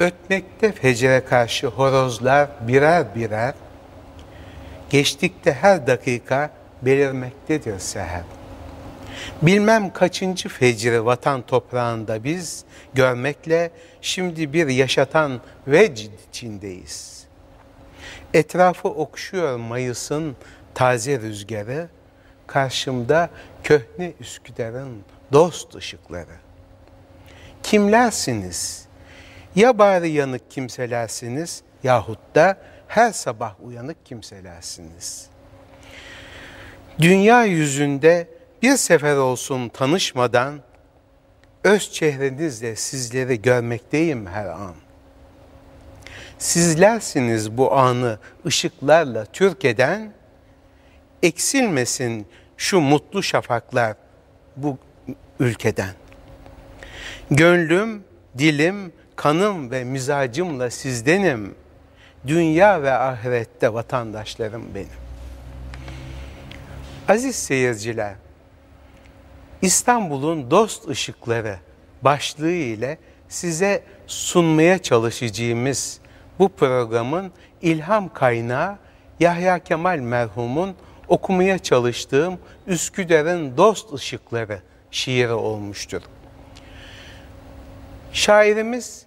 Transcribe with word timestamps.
Ötmekte 0.00 0.72
fecre 0.72 1.24
karşı 1.24 1.66
horozlar 1.66 2.48
birer 2.68 3.14
birer, 3.14 3.54
geçtikte 4.90 5.52
her 5.52 5.86
dakika 5.86 6.50
belirmektedir 6.82 7.78
seher. 7.78 8.22
Bilmem 9.42 9.92
kaçıncı 9.92 10.48
fecri 10.48 11.04
vatan 11.04 11.42
toprağında 11.42 12.24
biz 12.24 12.64
görmekle 12.94 13.70
şimdi 14.00 14.52
bir 14.52 14.66
yaşatan 14.66 15.40
vecd 15.66 16.10
içindeyiz. 16.28 17.26
Etrafı 18.34 18.88
okşuyor 18.88 19.56
Mayıs'ın 19.56 20.36
taze 20.74 21.20
rüzgarı, 21.20 21.88
karşımda 22.46 23.30
köhne 23.64 24.12
Üsküdar'ın 24.20 25.02
dost 25.32 25.74
ışıkları. 25.74 26.36
Kimlersiniz? 27.62 28.85
Ya 29.56 29.78
bari 29.78 30.10
yanık 30.10 30.50
kimselersiniz 30.50 31.62
yahut 31.82 32.18
da 32.34 32.58
her 32.88 33.12
sabah 33.12 33.54
uyanık 33.62 34.06
kimselersiniz. 34.06 35.26
Dünya 36.98 37.44
yüzünde 37.44 38.28
bir 38.62 38.76
sefer 38.76 39.16
olsun 39.16 39.68
tanışmadan 39.68 40.60
öz 41.64 41.92
çehrenizle 41.92 42.76
sizleri 42.76 43.42
görmekteyim 43.42 44.26
her 44.26 44.46
an. 44.46 44.74
Sizlersiniz 46.38 47.56
bu 47.56 47.72
anı 47.72 48.18
ışıklarla 48.46 49.24
türk 49.24 49.64
eden, 49.64 50.12
eksilmesin 51.22 52.26
şu 52.56 52.80
mutlu 52.80 53.22
şafaklar 53.22 53.96
bu 54.56 54.78
ülkeden. 55.40 55.94
Gönlüm, 57.30 58.04
dilim, 58.38 58.92
kanım 59.16 59.70
ve 59.70 59.84
mizacımla 59.84 60.70
sizdenim. 60.70 61.54
Dünya 62.26 62.82
ve 62.82 62.92
ahirette 62.92 63.74
vatandaşlarım 63.74 64.74
benim. 64.74 64.88
Aziz 67.08 67.36
seyirciler, 67.36 68.14
İstanbul'un 69.62 70.50
dost 70.50 70.88
ışıkları 70.88 71.56
başlığı 72.02 72.50
ile 72.50 72.98
size 73.28 73.82
sunmaya 74.06 74.78
çalışacağımız 74.78 76.00
bu 76.38 76.48
programın 76.48 77.32
ilham 77.62 78.12
kaynağı 78.12 78.78
Yahya 79.20 79.58
Kemal 79.58 79.98
merhumun 79.98 80.74
okumaya 81.08 81.58
çalıştığım 81.58 82.38
Üsküdar'ın 82.66 83.56
Dost 83.56 83.94
Işıkları 83.94 84.62
şiiri 84.90 85.32
olmuştur. 85.32 86.02
Şairimiz 88.16 89.06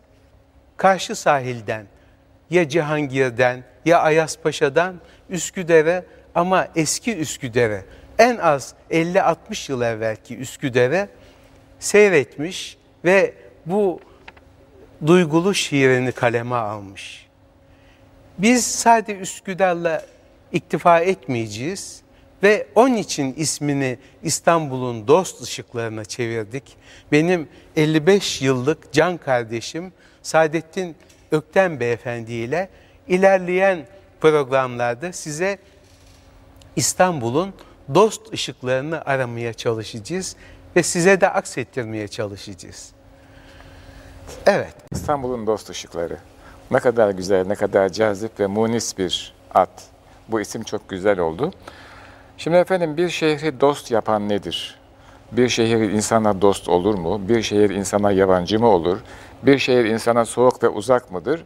karşı 0.77 1.15
sahilden 1.15 1.85
ya 2.49 2.69
Cihangir'den 2.69 3.63
ya 3.85 3.99
Ayaspaşa'dan 3.99 4.95
Üsküdar'a 5.29 6.03
ama 6.35 6.67
eski 6.75 7.17
Üsküdar'a 7.17 7.81
en 8.19 8.37
az 8.37 8.73
50-60 8.91 9.71
yıl 9.71 9.81
evvelki 9.81 10.37
Üsküdar'ı 10.37 11.09
seyretmiş 11.79 12.77
ve 13.05 13.33
bu 13.65 13.99
duygulu 15.05 15.53
şiirini 15.53 16.11
kaleme 16.11 16.55
almış. 16.55 17.27
Biz 18.37 18.67
sadece 18.67 19.19
Üsküdar'la 19.19 20.05
iktifa 20.51 20.99
etmeyeceğiz 20.99 22.01
ve 22.43 22.67
onun 22.75 22.95
için 22.95 23.33
ismini 23.33 23.97
İstanbul'un 24.23 25.07
dost 25.07 25.41
ışıklarına 25.41 26.05
çevirdik. 26.05 26.77
Benim 27.11 27.49
55 27.75 28.41
yıllık 28.41 28.93
can 28.93 29.17
kardeşim 29.17 29.93
Saadettin 30.21 30.95
Ökten 31.31 31.79
Beyefendi 31.79 32.33
ile 32.33 32.69
ilerleyen 33.07 33.85
programlarda 34.21 35.13
size 35.13 35.57
İstanbul'un 36.75 37.53
dost 37.93 38.33
ışıklarını 38.33 39.01
aramaya 39.05 39.53
çalışacağız 39.53 40.35
ve 40.75 40.83
size 40.83 41.21
de 41.21 41.29
aksettirmeye 41.29 42.07
çalışacağız. 42.07 42.91
Evet. 44.45 44.73
İstanbul'un 44.91 45.47
dost 45.47 45.69
ışıkları. 45.69 46.17
Ne 46.71 46.79
kadar 46.79 47.09
güzel, 47.09 47.47
ne 47.47 47.55
kadar 47.55 47.89
cazip 47.89 48.39
ve 48.39 48.47
munis 48.47 48.97
bir 48.97 49.33
at. 49.53 49.69
Bu 50.27 50.41
isim 50.41 50.63
çok 50.63 50.89
güzel 50.89 51.19
oldu. 51.19 51.53
Şimdi 52.39 52.57
efendim 52.57 52.97
bir 52.97 53.09
şehri 53.09 53.61
dost 53.61 53.91
yapan 53.91 54.29
nedir? 54.29 54.79
Bir 55.31 55.49
şehir 55.49 55.79
insana 55.79 56.41
dost 56.41 56.69
olur 56.69 56.95
mu? 56.95 57.29
Bir 57.29 57.41
şehir 57.41 57.69
insana 57.69 58.11
yabancı 58.11 58.59
mı 58.59 58.67
olur? 58.67 58.97
Bir 59.43 59.57
şehir 59.57 59.85
insana 59.85 60.25
soğuk 60.25 60.63
ve 60.63 60.69
uzak 60.69 61.11
mıdır? 61.11 61.45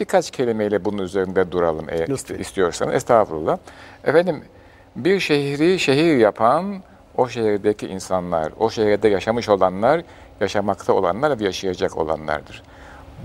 Birkaç 0.00 0.30
kelimeyle 0.30 0.84
bunun 0.84 1.02
üzerinde 1.02 1.52
duralım 1.52 1.86
eğer 1.88 2.08
Lütfen. 2.08 2.38
istiyorsanız. 2.38 2.94
Estağfurullah. 2.94 3.58
Efendim 4.04 4.44
bir 4.96 5.20
şehri 5.20 5.78
şehir 5.78 6.16
yapan 6.16 6.82
o 7.16 7.28
şehirdeki 7.28 7.86
insanlar, 7.86 8.52
o 8.58 8.70
şehirde 8.70 9.08
yaşamış 9.08 9.48
olanlar, 9.48 10.02
yaşamakta 10.40 10.92
olanlar 10.92 11.40
ve 11.40 11.44
yaşayacak 11.44 11.96
olanlardır. 11.96 12.62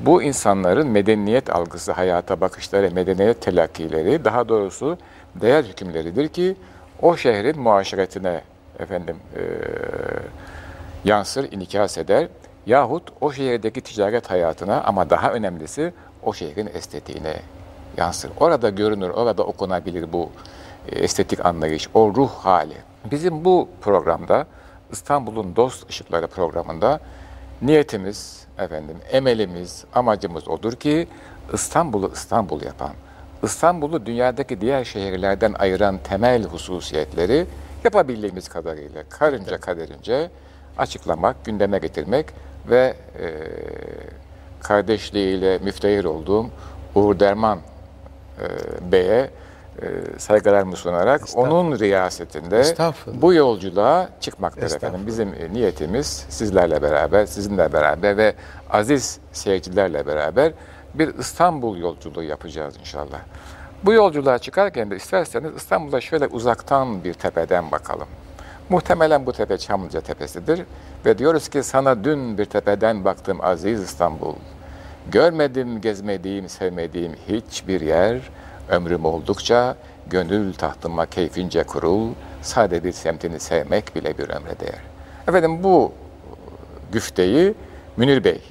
Bu 0.05 0.23
insanların 0.23 0.87
medeniyet 0.87 1.49
algısı, 1.49 1.91
hayata 1.91 2.41
bakışları, 2.41 2.91
medeniyet 2.91 3.41
telakkileri, 3.41 4.25
daha 4.25 4.49
doğrusu 4.49 4.97
değer 5.35 5.63
hükümleridir 5.63 6.27
ki 6.27 6.55
o 7.01 7.17
şehrin 7.17 7.59
muaşeretine 7.59 8.41
efendim 8.79 9.17
e, 9.35 9.41
yansır, 11.03 11.51
inikas 11.51 11.97
eder 11.97 12.27
yahut 12.65 13.03
o 13.21 13.31
şehirdeki 13.31 13.81
ticaret 13.81 14.29
hayatına 14.29 14.81
ama 14.81 15.09
daha 15.09 15.31
önemlisi 15.31 15.93
o 16.23 16.33
şehrin 16.33 16.69
estetiğine 16.73 17.35
yansır. 17.97 18.31
Orada 18.39 18.69
görünür, 18.69 19.09
orada 19.09 19.43
okunabilir 19.43 20.13
bu 20.13 20.29
estetik 20.91 21.45
anlayış, 21.45 21.89
o 21.93 22.13
ruh 22.15 22.29
hali. 22.29 22.77
Bizim 23.11 23.45
bu 23.45 23.69
programda 23.81 24.47
İstanbul'un 24.91 25.55
Dost 25.55 25.89
Işıkları 25.89 26.27
programında 26.27 26.99
niyetimiz, 27.61 28.47
efendim, 28.59 28.97
emelimiz, 29.11 29.85
amacımız 29.93 30.47
odur 30.47 30.73
ki 30.73 31.07
İstanbul'u 31.53 32.11
İstanbul 32.13 32.61
yapan, 32.61 32.91
İstanbul'u 33.43 34.05
dünyadaki 34.05 34.61
diğer 34.61 34.83
şehirlerden 34.83 35.53
ayıran 35.59 35.97
temel 35.97 36.43
hususiyetleri 36.43 37.45
yapabildiğimiz 37.83 38.49
kadarıyla 38.49 39.03
karınca 39.09 39.57
kaderince 39.57 40.29
açıklamak, 40.77 41.45
gündeme 41.45 41.77
getirmek 41.77 42.25
ve 42.69 42.93
e, 43.19 43.27
kardeşliğiyle 44.59 45.57
müftehir 45.57 46.05
olduğum 46.05 46.45
Uğur 46.95 47.19
Derman 47.19 47.59
e, 47.59 48.91
Bey'e 48.91 49.29
e, 49.81 49.87
saygılarımı 50.17 50.75
sunarak 50.75 51.21
onun 51.35 51.79
riyasetinde 51.79 52.63
bu 53.21 53.33
yolculuğa 53.33 54.09
çıkmaktadır 54.19 54.75
efendim. 54.75 55.07
Bizim 55.07 55.31
niyetimiz 55.53 56.25
sizlerle 56.29 56.81
beraber, 56.81 57.25
sizinle 57.25 57.73
beraber 57.73 58.17
ve 58.17 58.33
aziz 58.69 59.19
seyircilerle 59.31 60.07
beraber 60.07 60.53
bir 60.99 61.15
İstanbul 61.17 61.77
yolculuğu 61.77 62.23
yapacağız 62.23 62.77
inşallah. 62.79 63.19
Bu 63.83 63.93
yolculuğa 63.93 64.39
çıkarken 64.39 64.91
de 64.91 64.95
isterseniz 64.95 65.55
İstanbul'a 65.55 66.01
şöyle 66.01 66.27
uzaktan 66.27 67.03
bir 67.03 67.13
tepeden 67.13 67.71
bakalım. 67.71 68.07
Muhtemelen 68.69 69.25
bu 69.25 69.33
tepe 69.33 69.57
Çamlıca 69.57 70.01
Tepesi'dir 70.01 70.61
ve 71.05 71.17
diyoruz 71.17 71.49
ki 71.49 71.63
sana 71.63 72.03
dün 72.03 72.37
bir 72.37 72.45
tepeden 72.45 73.05
baktım 73.05 73.37
aziz 73.41 73.83
İstanbul. 73.83 74.33
Görmedim, 75.11 75.81
gezmediğim, 75.81 76.49
sevmediğim 76.49 77.15
hiçbir 77.27 77.81
yer, 77.81 78.17
ömrüm 78.69 79.05
oldukça 79.05 79.75
gönül 80.09 80.53
tahtıma 80.53 81.05
keyfince 81.05 81.63
kurul, 81.63 82.09
sade 82.41 82.83
bir 82.83 82.91
semtini 82.91 83.39
sevmek 83.39 83.95
bile 83.95 84.17
bir 84.17 84.29
ömre 84.29 84.59
değer. 84.59 84.81
Efendim 85.27 85.63
bu 85.63 85.91
güfteyi 86.91 87.53
Münir 87.97 88.23
Bey, 88.23 88.41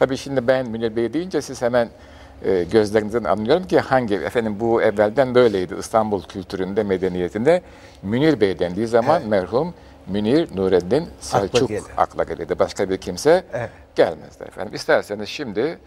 tabii 0.00 0.16
şimdi 0.16 0.46
ben 0.46 0.66
Münir 0.66 0.96
Bey 0.96 1.12
deyince 1.12 1.42
siz 1.42 1.62
hemen 1.62 1.88
e, 2.44 2.64
gözlerinizden 2.64 3.24
anlıyorum 3.24 3.66
ki 3.66 3.80
hangi, 3.80 4.14
efendim 4.14 4.56
bu 4.60 4.82
evvelden 4.82 5.34
böyleydi 5.34 5.74
İstanbul 5.78 6.22
kültüründe, 6.22 6.82
medeniyetinde. 6.82 7.62
Münir 8.02 8.40
Bey 8.40 8.58
dendiği 8.58 8.86
zaman 8.86 9.20
evet. 9.20 9.30
merhum 9.30 9.74
Münir 10.06 10.56
Nureddin 10.56 11.08
Selçuk 11.20 11.70
akla, 11.70 12.02
akla 12.02 12.24
gelirdi. 12.24 12.58
Başka 12.58 12.90
bir 12.90 12.96
kimse 12.96 13.44
evet. 13.52 13.70
gelmezdi 13.94 14.44
efendim. 14.44 14.74
İsterseniz 14.74 15.28
şimdi 15.28 15.78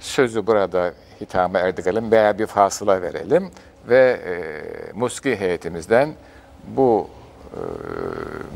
sözü 0.00 0.46
burada 0.46 0.92
hitama 1.20 1.58
erdirelim 1.58 2.10
veya 2.10 2.38
bir 2.38 2.46
fasıla 2.46 3.02
verelim 3.02 3.50
ve 3.88 4.20
e, 4.26 4.32
Muski 4.94 5.36
heyetimizden 5.36 6.14
bu 6.68 7.08
e, 7.52 7.60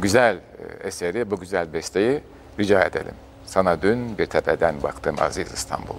güzel 0.03 0.37
e, 0.37 0.87
eseri, 0.89 1.31
bu 1.31 1.41
güzel 1.41 1.73
besteyi 1.73 2.21
rica 2.59 2.85
edelim. 2.85 3.15
Sana 3.51 3.83
dün 3.83 4.19
bir 4.19 4.27
tepeden 4.27 4.83
baktım 4.83 5.17
aziz 5.21 5.53
İstanbul. 5.53 5.95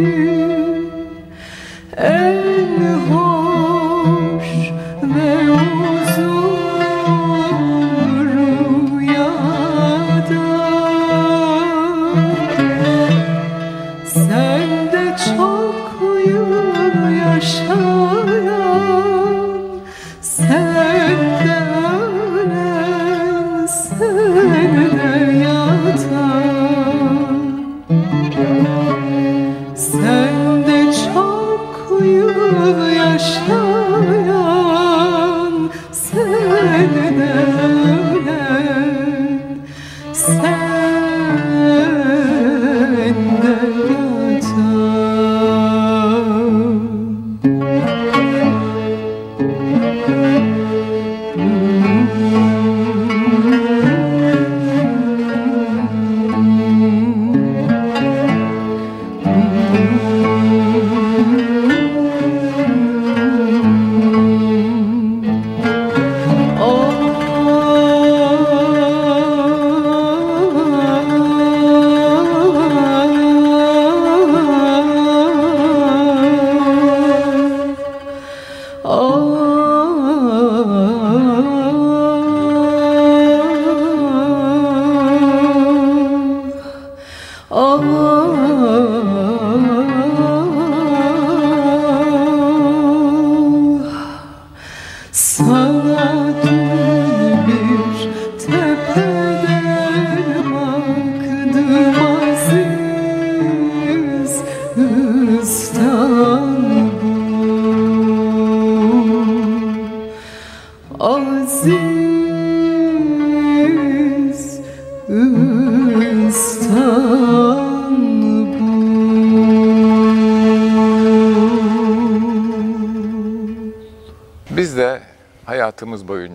you. 0.00 0.29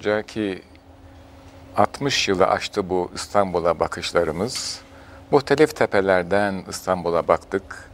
Boyunca 0.06 0.22
ki 0.22 0.62
60 1.78 2.28
yılı 2.28 2.48
aştı 2.48 2.90
bu 2.90 3.12
İstanbul'a 3.16 3.80
bakışlarımız. 3.80 4.82
Muhtelif 5.32 5.76
tepelerden 5.76 6.64
İstanbul'a 6.70 7.28
baktık 7.28 7.90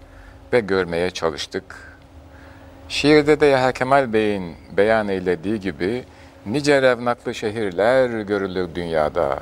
ve 0.54 0.60
görmeye 0.60 1.12
çalıştık. 1.12 1.98
Şiirde 2.90 3.40
de 3.40 3.46
Yahya 3.46 3.72
Kemal 3.72 4.14
Bey'in 4.14 4.56
beyan 4.78 5.08
eylediği 5.08 5.60
gibi 5.60 6.04
nice 6.46 6.82
revnaklı 6.82 7.36
şehirler 7.36 8.22
görülür 8.22 8.76
dünyada. 8.76 9.40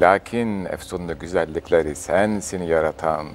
Lakin 0.00 0.64
efsunlu 0.64 1.18
güzellikleri 1.18 1.94
sensin 1.94 2.62
yaratan. 2.62 3.26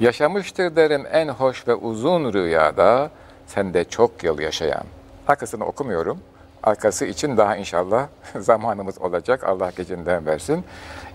Yaşamıştır 0.00 0.76
derim 0.76 1.06
en 1.12 1.28
hoş 1.28 1.68
ve 1.68 1.74
uzun 1.74 2.32
rüyada, 2.32 3.10
sen 3.46 3.74
de 3.74 3.84
çok 3.84 4.24
yıl 4.24 4.38
yaşayan. 4.38 4.84
Arkasını 5.28 5.64
okumuyorum 5.64 6.18
arkası 6.62 7.04
için 7.04 7.36
daha 7.36 7.56
inşallah 7.56 8.08
zamanımız 8.38 8.98
olacak. 8.98 9.44
Allah 9.44 9.72
gecinden 9.76 10.26
versin. 10.26 10.64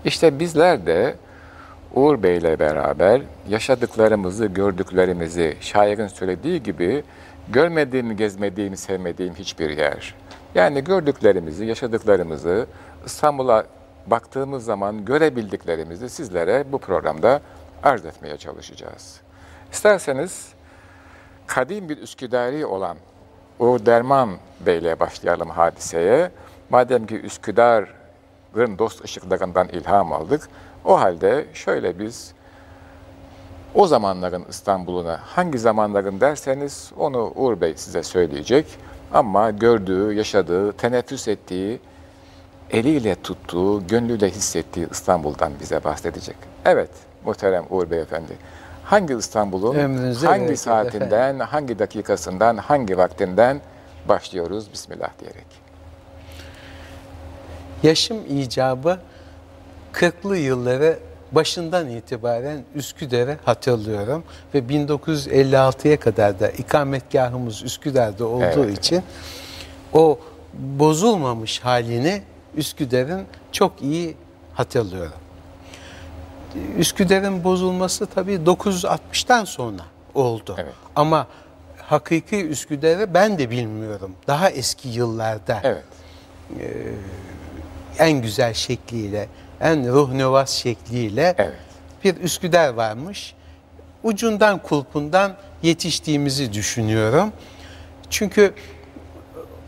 İşte 0.04 0.38
bizler 0.38 0.86
de 0.86 1.14
Uğur 1.94 2.22
Bey 2.22 2.36
ile 2.36 2.58
beraber 2.58 3.22
yaşadıklarımızı, 3.48 4.46
gördüklerimizi 4.46 5.56
şairin 5.60 6.06
söylediği 6.06 6.62
gibi 6.62 7.02
görmediğim, 7.48 8.16
gezmediğim, 8.16 8.76
sevmediğim 8.76 9.34
hiçbir 9.34 9.70
yer. 9.70 10.14
Yani 10.54 10.84
gördüklerimizi, 10.84 11.64
yaşadıklarımızı 11.64 12.66
İstanbul'a 13.06 13.64
baktığımız 14.06 14.64
zaman 14.64 15.04
görebildiklerimizi 15.04 16.08
sizlere 16.08 16.64
bu 16.72 16.78
programda 16.78 17.40
arz 17.82 18.06
etmeye 18.06 18.36
çalışacağız. 18.36 19.20
İsterseniz 19.72 20.48
kadim 21.46 21.88
bir 21.88 21.98
Üsküdari 21.98 22.66
olan 22.66 22.96
Uğur 23.58 23.86
Derman 23.86 24.30
Bey'le 24.66 25.00
başlayalım 25.00 25.50
hadiseye. 25.50 26.30
Madem 26.70 27.06
ki 27.06 27.20
Üsküdar'ın 27.20 28.78
dost 28.78 29.04
ışıklarından 29.04 29.68
ilham 29.68 30.12
aldık, 30.12 30.48
o 30.84 31.00
halde 31.00 31.46
şöyle 31.54 31.98
biz 31.98 32.32
o 33.74 33.86
zamanların 33.86 34.44
İstanbul'una 34.48 35.20
hangi 35.22 35.58
zamanların 35.58 36.20
derseniz 36.20 36.92
onu 36.98 37.32
Uğur 37.34 37.60
Bey 37.60 37.74
size 37.76 38.02
söyleyecek. 38.02 38.66
Ama 39.12 39.50
gördüğü, 39.50 40.12
yaşadığı, 40.12 40.72
teneffüs 40.72 41.28
ettiği, 41.28 41.80
eliyle 42.70 43.14
tuttuğu, 43.14 43.86
gönlüyle 43.86 44.30
hissettiği 44.30 44.88
İstanbul'dan 44.90 45.52
bize 45.60 45.84
bahsedecek. 45.84 46.36
Evet, 46.64 46.90
muhterem 47.24 47.64
Uğur 47.70 47.90
Bey 47.90 48.00
Efendi 48.00 48.32
hangi 48.84 49.14
İstanbul'un 49.14 49.74
hangi 50.14 50.56
saatinden, 50.56 51.06
efendim. 51.06 51.46
hangi 51.50 51.78
dakikasından, 51.78 52.56
hangi 52.56 52.96
vaktinden 52.98 53.60
başlıyoruz 54.08 54.72
Bismillah 54.72 55.10
diyerek. 55.20 55.46
Yaşım 57.82 58.18
icabı 58.28 58.98
40'lı 59.92 60.36
yılları 60.36 60.98
başından 61.32 61.88
itibaren 61.88 62.64
Üsküdar'ı 62.74 63.38
hatırlıyorum 63.44 64.24
ve 64.54 64.58
1956'ya 64.58 66.00
kadar 66.00 66.40
da 66.40 66.48
ikametgahımız 66.48 67.62
Üsküdar'da 67.62 68.26
olduğu 68.26 68.64
evet. 68.64 68.78
için 68.78 69.02
o 69.92 70.18
bozulmamış 70.54 71.60
halini 71.60 72.22
Üsküdar'ın 72.56 73.22
çok 73.52 73.82
iyi 73.82 74.16
hatırlıyorum. 74.54 75.23
Üsküdar'ın 76.78 77.44
bozulması 77.44 78.06
tabii 78.06 78.34
960'tan 78.34 79.46
sonra 79.46 79.82
oldu. 80.14 80.56
Evet. 80.58 80.72
Ama 80.96 81.26
hakiki 81.78 82.46
Üsküdar'ı 82.46 83.14
ben 83.14 83.38
de 83.38 83.50
bilmiyorum. 83.50 84.12
Daha 84.26 84.50
eski 84.50 84.88
yıllarda 84.88 85.60
evet. 85.62 85.84
e, 86.60 86.66
en 87.98 88.22
güzel 88.22 88.54
şekliyle, 88.54 89.28
en 89.60 89.92
ruhnevaz 89.92 90.50
şekliyle 90.50 91.34
evet. 91.38 91.54
bir 92.04 92.16
Üsküdar 92.16 92.68
varmış. 92.68 93.34
Ucundan 94.02 94.58
kulpundan 94.58 95.36
yetiştiğimizi 95.62 96.52
düşünüyorum. 96.52 97.32
Çünkü 98.10 98.54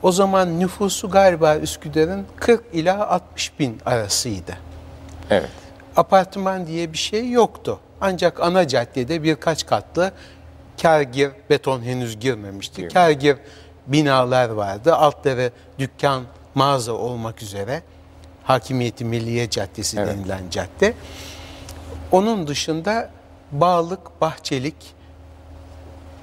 o 0.02 0.12
zaman 0.12 0.60
nüfusu 0.60 1.10
galiba 1.10 1.56
Üsküdar'ın 1.56 2.26
40 2.36 2.64
ila 2.72 3.08
60 3.08 3.58
bin 3.58 3.78
arasıydı. 3.86 4.56
Evet. 5.30 5.65
Apartman 5.96 6.66
diye 6.66 6.92
bir 6.92 6.98
şey 6.98 7.30
yoktu. 7.30 7.80
Ancak 8.00 8.40
ana 8.40 8.68
caddede 8.68 9.22
birkaç 9.22 9.66
katlı 9.66 10.12
kargir, 10.82 11.30
beton 11.50 11.82
henüz 11.82 12.20
girmemişti. 12.20 12.76
Girme. 12.76 12.92
Kargir 12.92 13.36
binalar 13.86 14.48
vardı. 14.48 14.94
Altları 14.94 15.52
dükkan, 15.78 16.22
mağaza 16.54 16.92
olmak 16.92 17.42
üzere. 17.42 17.82
Hakimiyeti 18.44 19.04
Milliye 19.04 19.50
Caddesi 19.50 19.98
evet. 20.00 20.08
denilen 20.08 20.50
cadde. 20.50 20.94
Onun 22.12 22.46
dışında 22.46 23.10
Bağlık, 23.52 24.20
Bahçelik, 24.20 24.76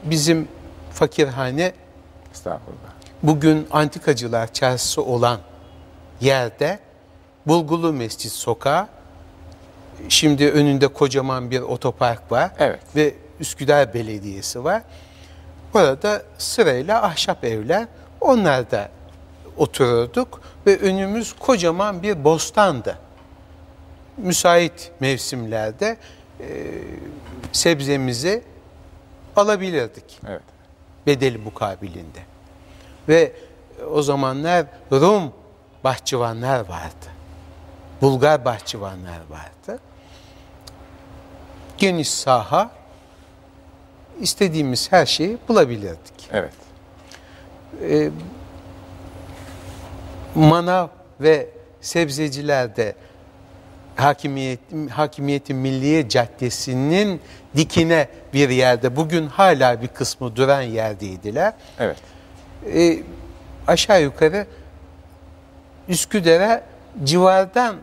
bizim 0.04 0.48
fakirhane 0.92 1.74
Estağfurullah. 2.34 2.94
Bugün 3.24 3.68
Antikacılar 3.72 4.54
Çarşısı 4.54 5.04
olan 5.04 5.40
yerde 6.22 6.80
Bulgulu 7.48 7.94
Mescit 7.94 8.32
Sokağı 8.32 8.88
şimdi 10.10 10.50
önünde 10.50 10.88
kocaman 10.88 11.52
bir 11.52 11.62
otopark 11.62 12.32
var 12.32 12.52
evet. 12.60 12.80
ve 12.96 13.14
Üsküdar 13.40 13.94
Belediyesi 13.94 14.64
var. 14.64 14.82
Burada 15.74 16.24
sırayla 16.38 17.04
ahşap 17.04 17.44
evler 17.44 17.88
onlarda 18.22 18.90
otururduk 19.58 20.42
ve 20.68 20.80
önümüz 20.80 21.34
kocaman 21.34 22.04
bir 22.04 22.24
bostandı. 22.24 22.98
Müsait 24.18 24.92
mevsimlerde 25.00 25.98
e, 26.40 26.46
sebzemizi 27.52 28.44
alabilirdik. 29.36 30.20
Evet. 30.28 30.42
Bedeli 31.08 31.38
mukabilinde. 31.38 32.20
Ve 33.10 33.32
o 33.92 34.02
zamanlar 34.02 34.66
Rum 34.92 35.34
bahçıvanlar 35.84 36.60
vardı. 36.60 37.06
Bulgar 38.02 38.46
bahçıvanlar 38.46 39.20
vardı. 39.30 39.80
Geniş 41.78 42.10
saha, 42.10 42.72
istediğimiz 44.22 44.92
her 44.92 45.06
şeyi 45.06 45.38
bulabilirdik. 45.48 46.30
Evet. 46.32 46.54
Ee, 47.82 48.10
manav 50.36 50.88
ve 51.22 51.50
sebzecilerde 51.82 52.96
Hakimiyet, 53.96 54.60
Hakimiyeti 54.92 55.54
Milliye 55.54 56.10
Caddesi'nin 56.10 57.22
dikine 57.56 58.08
bir 58.34 58.50
yerde, 58.50 58.96
bugün 58.96 59.28
hala 59.28 59.82
bir 59.82 59.88
kısmı 59.88 60.36
duran 60.36 60.62
yerdeydiler. 60.62 61.54
Evet. 61.80 61.98
Ee, 62.74 63.04
aşağı 63.68 64.02
yukarı 64.02 64.48
Üsküdar'a 65.90 66.64
civardan 67.04 67.76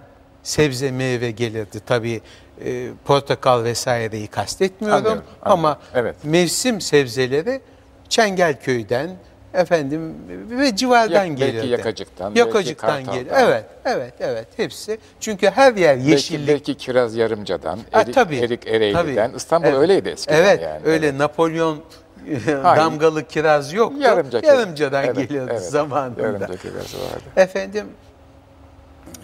sebze 0.42 0.90
meyve 0.90 1.30
gelirdi. 1.30 1.80
Tabii 1.86 2.20
e, 2.64 2.90
portakal 3.04 3.64
vesaireyi 3.64 4.26
kastetmiyorum 4.26 4.98
anlıyorum, 4.98 5.24
anlıyorum. 5.42 5.64
ama 5.64 5.78
evet. 5.94 6.16
mevsim 6.24 6.80
sebzeleri 6.80 7.60
Çengelköy'den 8.08 9.10
efendim 9.54 10.14
ve 10.50 10.76
civardan 10.76 11.24
ya, 11.24 11.34
gelirdi. 11.34 11.56
Belki 11.56 11.68
yakacıktan. 11.68 12.34
Yakacıktan 12.34 13.04
gelir. 13.04 13.32
Evet, 13.34 13.64
evet, 13.84 14.14
evet 14.20 14.46
hepsi. 14.56 14.98
Çünkü 15.20 15.50
her 15.50 15.74
yer 15.74 15.96
yeşillik. 15.96 16.48
Belki, 16.48 16.52
belki 16.52 16.74
Kiraz 16.74 17.16
Yarımca'dan, 17.16 17.78
ha, 17.90 18.00
Erik, 18.00 18.14
tabii, 18.14 18.36
Erik 18.36 18.66
Ereğli'den. 18.66 19.26
Tabii. 19.28 19.36
İstanbul 19.36 19.68
evet. 19.68 19.78
öyleydi 19.78 20.08
eskiden 20.08 20.36
evet, 20.36 20.62
yani. 20.62 20.80
Öyle 20.84 21.06
evet. 21.06 21.18
Napolyon 21.18 21.78
damgalı 22.46 23.28
kiraz 23.28 23.72
yoktu. 23.72 23.98
Yarımca 24.00 24.40
Yarımcadan 24.44 25.04
evet, 25.04 25.16
geliyordu 25.16 25.50
evet, 25.52 25.62
zamanında. 25.62 26.22
Yarımca 26.22 26.56
kirazı 26.56 26.98
vardı. 26.98 27.22
Efendim 27.36 27.86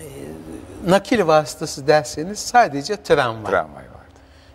e, 0.00 0.06
nakil 0.86 1.26
vasıtası 1.26 1.86
derseniz 1.86 2.38
sadece 2.38 3.02
tramvay. 3.02 3.50
Tramvay 3.50 3.84
vardı. 3.84 3.96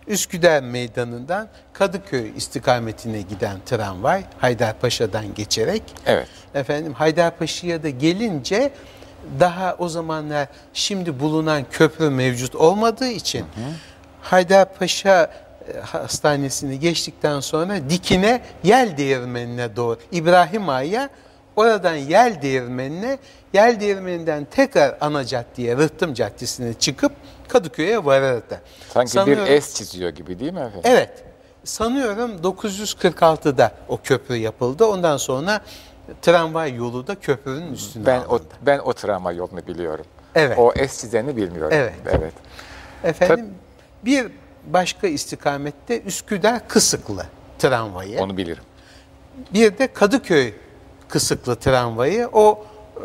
Üsküdar 0.06 0.62
Meydanı'ndan 0.62 1.48
Kadıköy 1.72 2.32
istikametine 2.36 3.20
giden 3.20 3.56
tramvay 3.66 4.24
Haydarpaşa'dan 4.38 5.34
geçerek. 5.34 5.82
Evet. 6.06 6.28
Efendim 6.54 6.92
Haydarpaşa'ya 6.92 7.82
da 7.82 7.88
gelince 7.88 8.72
daha 9.40 9.76
o 9.78 9.88
zamanlar 9.88 10.48
şimdi 10.72 11.20
bulunan 11.20 11.64
köprü 11.70 12.10
mevcut 12.10 12.54
olmadığı 12.54 13.08
için 13.08 13.40
hı 13.40 13.44
hı. 13.44 13.72
Haydarpaşa 14.22 15.30
e, 15.74 15.80
hastanesini 15.80 16.80
geçtikten 16.80 17.40
sonra 17.40 17.90
dikine 17.90 18.40
yel 18.64 18.96
değirmenine 18.96 19.76
doğru 19.76 19.98
İbrahim 20.12 20.68
Ağa'ya 20.68 21.08
oradan 21.56 21.94
yel 21.94 22.42
değirmenine 22.42 23.18
yel 23.52 23.80
değirmeninden 23.80 24.46
tekrar 24.50 24.96
ana 25.00 25.24
caddeye 25.24 25.76
Rıhtım 25.76 26.14
Caddesi'ne 26.14 26.74
çıkıp 26.74 27.12
Kadıköy'e 27.48 28.04
varırdı. 28.04 28.60
Sanki 28.88 29.10
Sanıyorum, 29.10 29.44
bir 29.44 29.50
es 29.50 29.74
çiziyor 29.74 30.10
gibi 30.10 30.38
değil 30.38 30.52
mi 30.52 30.60
efendim? 30.60 30.80
Evet. 30.84 31.24
Sanıyorum 31.64 32.30
946'da 32.42 33.72
o 33.88 33.98
köprü 34.04 34.36
yapıldı. 34.36 34.84
Ondan 34.84 35.16
sonra 35.16 35.60
tramvay 36.22 36.74
yolu 36.74 37.06
da 37.06 37.14
köprünün 37.14 37.72
üstünde 37.72 38.06
ben 38.06 38.20
alındı. 38.20 38.44
O, 38.62 38.66
ben 38.66 38.78
o 38.78 38.92
tramvay 38.92 39.36
yolunu 39.36 39.66
biliyorum. 39.66 40.04
Evet. 40.34 40.58
O 40.58 40.72
es 40.76 41.00
çizeni 41.00 41.36
bilmiyorum. 41.36 41.72
Evet. 41.72 41.94
evet. 42.06 42.32
Efendim 43.04 43.46
Tab 43.46 44.06
bir 44.06 44.26
başka 44.66 45.06
istikamette 45.06 46.02
Üsküdar 46.02 46.68
Kısıklı 46.68 47.26
tramvayı. 47.58 48.20
Onu 48.20 48.36
bilirim. 48.36 48.62
Bir 49.54 49.78
de 49.78 49.92
Kadıköy 49.92 50.52
Kısıklı 51.12 51.56
tramvayı 51.56 52.28
o 52.32 52.64
e, 52.96 53.02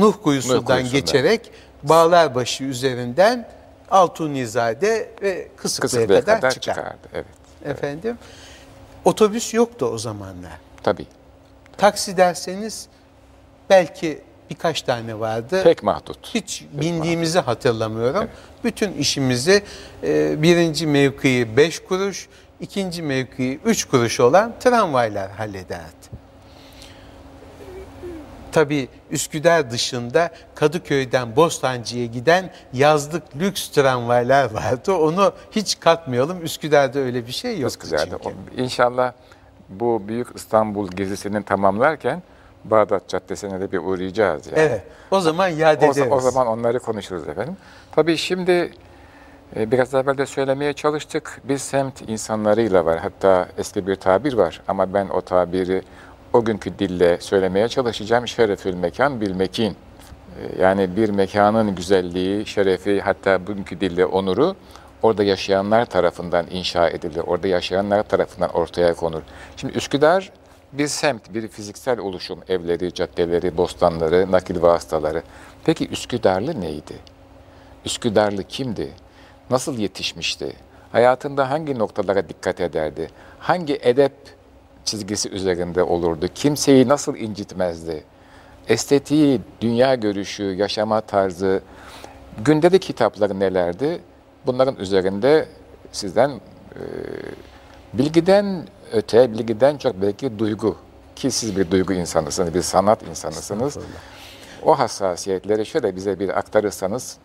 Nuh 0.00 0.14
Kuyusu'ndan 0.22 0.84
Nuh 0.84 0.92
geçerek 0.92 1.50
Bağlarbaşı 1.82 2.64
üzerinden 2.64 3.48
Altunizade 3.90 5.10
ve 5.22 5.48
Kısıklı'ya 5.56 6.06
kadar, 6.06 6.24
kadar 6.24 6.50
çıkar. 6.50 6.74
çıkardı. 6.74 7.08
Evet. 7.14 7.26
Efendim 7.64 8.18
otobüs 9.04 9.54
yoktu 9.54 9.86
o 9.86 9.98
zamanlar. 9.98 10.52
Tabii. 10.82 11.06
Taksi 11.76 12.16
derseniz 12.16 12.86
belki 13.70 14.20
birkaç 14.50 14.82
tane 14.82 15.18
vardı. 15.20 15.60
Pek 15.64 15.82
mahdut. 15.82 16.18
Hiç 16.34 16.64
Pek 16.72 16.80
bindiğimizi 16.80 17.38
mahdut. 17.38 17.48
hatırlamıyorum. 17.48 18.20
Evet. 18.20 18.64
Bütün 18.64 18.92
işimizi 18.92 19.62
e, 20.02 20.42
birinci 20.42 20.86
mevkii 20.86 21.56
beş 21.56 21.78
kuruş, 21.78 22.28
ikinci 22.60 23.02
mevkii 23.02 23.60
üç 23.64 23.84
kuruş 23.84 24.20
olan 24.20 24.52
tramvaylar 24.60 25.30
hallederdi. 25.30 26.17
Tabi 28.52 28.88
Üsküdar 29.10 29.70
dışında 29.70 30.30
Kadıköy'den 30.54 31.36
Bostancı'ya 31.36 32.06
giden 32.06 32.50
yazlık 32.72 33.22
lüks 33.36 33.68
tramvaylar 33.68 34.54
vardı. 34.54 34.92
Onu 34.92 35.32
hiç 35.50 35.80
katmayalım. 35.80 36.44
Üsküdar'da 36.44 36.98
öyle 36.98 37.26
bir 37.26 37.32
şey 37.32 37.58
yok. 37.58 37.70
Üsküdar'da. 37.70 38.18
Çünkü. 38.22 38.62
İnşallah 38.62 39.12
bu 39.68 40.02
Büyük 40.08 40.28
İstanbul 40.34 40.88
gezisini 40.88 41.42
tamamlarken 41.42 42.22
Bağdat 42.64 43.08
Caddesi'ne 43.08 43.60
de 43.60 43.72
bir 43.72 43.78
uğrayacağız. 43.78 44.46
Yani. 44.46 44.58
Evet. 44.58 44.82
O 45.10 45.20
zaman 45.20 45.48
yad 45.48 45.82
ederiz. 45.82 45.98
O, 45.98 46.14
o 46.14 46.20
zaman 46.20 46.46
onları 46.46 46.78
konuşuruz 46.78 47.28
efendim. 47.28 47.56
Tabii 47.92 48.16
şimdi 48.16 48.72
e, 49.56 49.70
biraz 49.70 49.94
evvel 49.94 50.18
de 50.18 50.26
söylemeye 50.26 50.72
çalıştık. 50.72 51.40
Biz 51.44 51.62
semt 51.62 52.08
insanlarıyla 52.08 52.84
var. 52.84 52.98
Hatta 52.98 53.48
eski 53.58 53.86
bir 53.86 53.96
tabir 53.96 54.32
var 54.32 54.60
ama 54.68 54.94
ben 54.94 55.08
o 55.08 55.20
tabiri 55.20 55.82
o 56.32 56.44
günkü 56.44 56.78
dille 56.78 57.20
söylemeye 57.20 57.68
çalışacağım. 57.68 58.28
Şerefül 58.28 58.74
mekan 58.74 59.20
bil 59.20 59.34
mekin. 59.34 59.76
E, 60.40 60.62
yani 60.62 60.96
bir 60.96 61.08
mekanın 61.08 61.74
güzelliği, 61.74 62.46
şerefi 62.46 63.00
hatta 63.00 63.46
bugünkü 63.46 63.80
dille 63.80 64.06
onuru 64.06 64.56
orada 65.02 65.22
yaşayanlar 65.22 65.84
tarafından 65.84 66.46
inşa 66.50 66.88
edilir. 66.88 67.22
Orada 67.26 67.48
yaşayanlar 67.48 68.02
tarafından 68.02 68.50
ortaya 68.50 68.94
konur. 68.94 69.22
Şimdi 69.56 69.74
Üsküdar 69.74 70.32
bir 70.72 70.86
semt, 70.86 71.34
bir 71.34 71.48
fiziksel 71.48 71.98
oluşum, 71.98 72.38
evleri, 72.48 72.94
caddeleri, 72.94 73.56
bostanları, 73.56 74.32
nakil 74.32 74.62
vasıtaları. 74.62 75.22
Peki 75.64 75.88
Üsküdarlı 75.88 76.60
neydi? 76.60 76.94
Üsküdarlı 77.84 78.44
kimdi? 78.44 78.92
nasıl 79.50 79.78
yetişmişti? 79.78 80.52
Hayatında 80.92 81.50
hangi 81.50 81.78
noktalara 81.78 82.28
dikkat 82.28 82.60
ederdi? 82.60 83.08
Hangi 83.38 83.78
edep 83.82 84.12
çizgisi 84.90 85.28
üzerinde 85.28 85.82
olurdu? 85.82 86.28
Kimseyi 86.34 86.88
nasıl 86.88 87.16
incitmezdi? 87.16 88.04
Estetiği, 88.68 89.40
dünya 89.60 89.94
görüşü, 89.94 90.42
yaşama 90.42 91.00
tarzı, 91.00 91.62
gündelik 92.44 92.82
kitapları 92.82 93.40
nelerdi? 93.40 94.00
Bunların 94.46 94.76
üzerinde 94.76 95.48
sizden 95.92 96.30
e, 96.30 96.80
bilgiden 97.92 98.66
öte, 98.92 99.32
bilgiden 99.32 99.78
çok 99.78 100.02
belki 100.02 100.38
duygu 100.38 100.76
ki 101.16 101.30
siz 101.30 101.56
bir 101.56 101.70
duygu 101.70 101.92
insanısınız, 101.92 102.54
bir 102.54 102.62
sanat 102.62 103.02
insanısınız. 103.02 103.78
O 104.62 104.78
hassasiyetleri 104.78 105.66
şöyle 105.66 105.96
bize 105.96 106.18
bir 106.18 106.38
aktarırsanız 106.38 107.16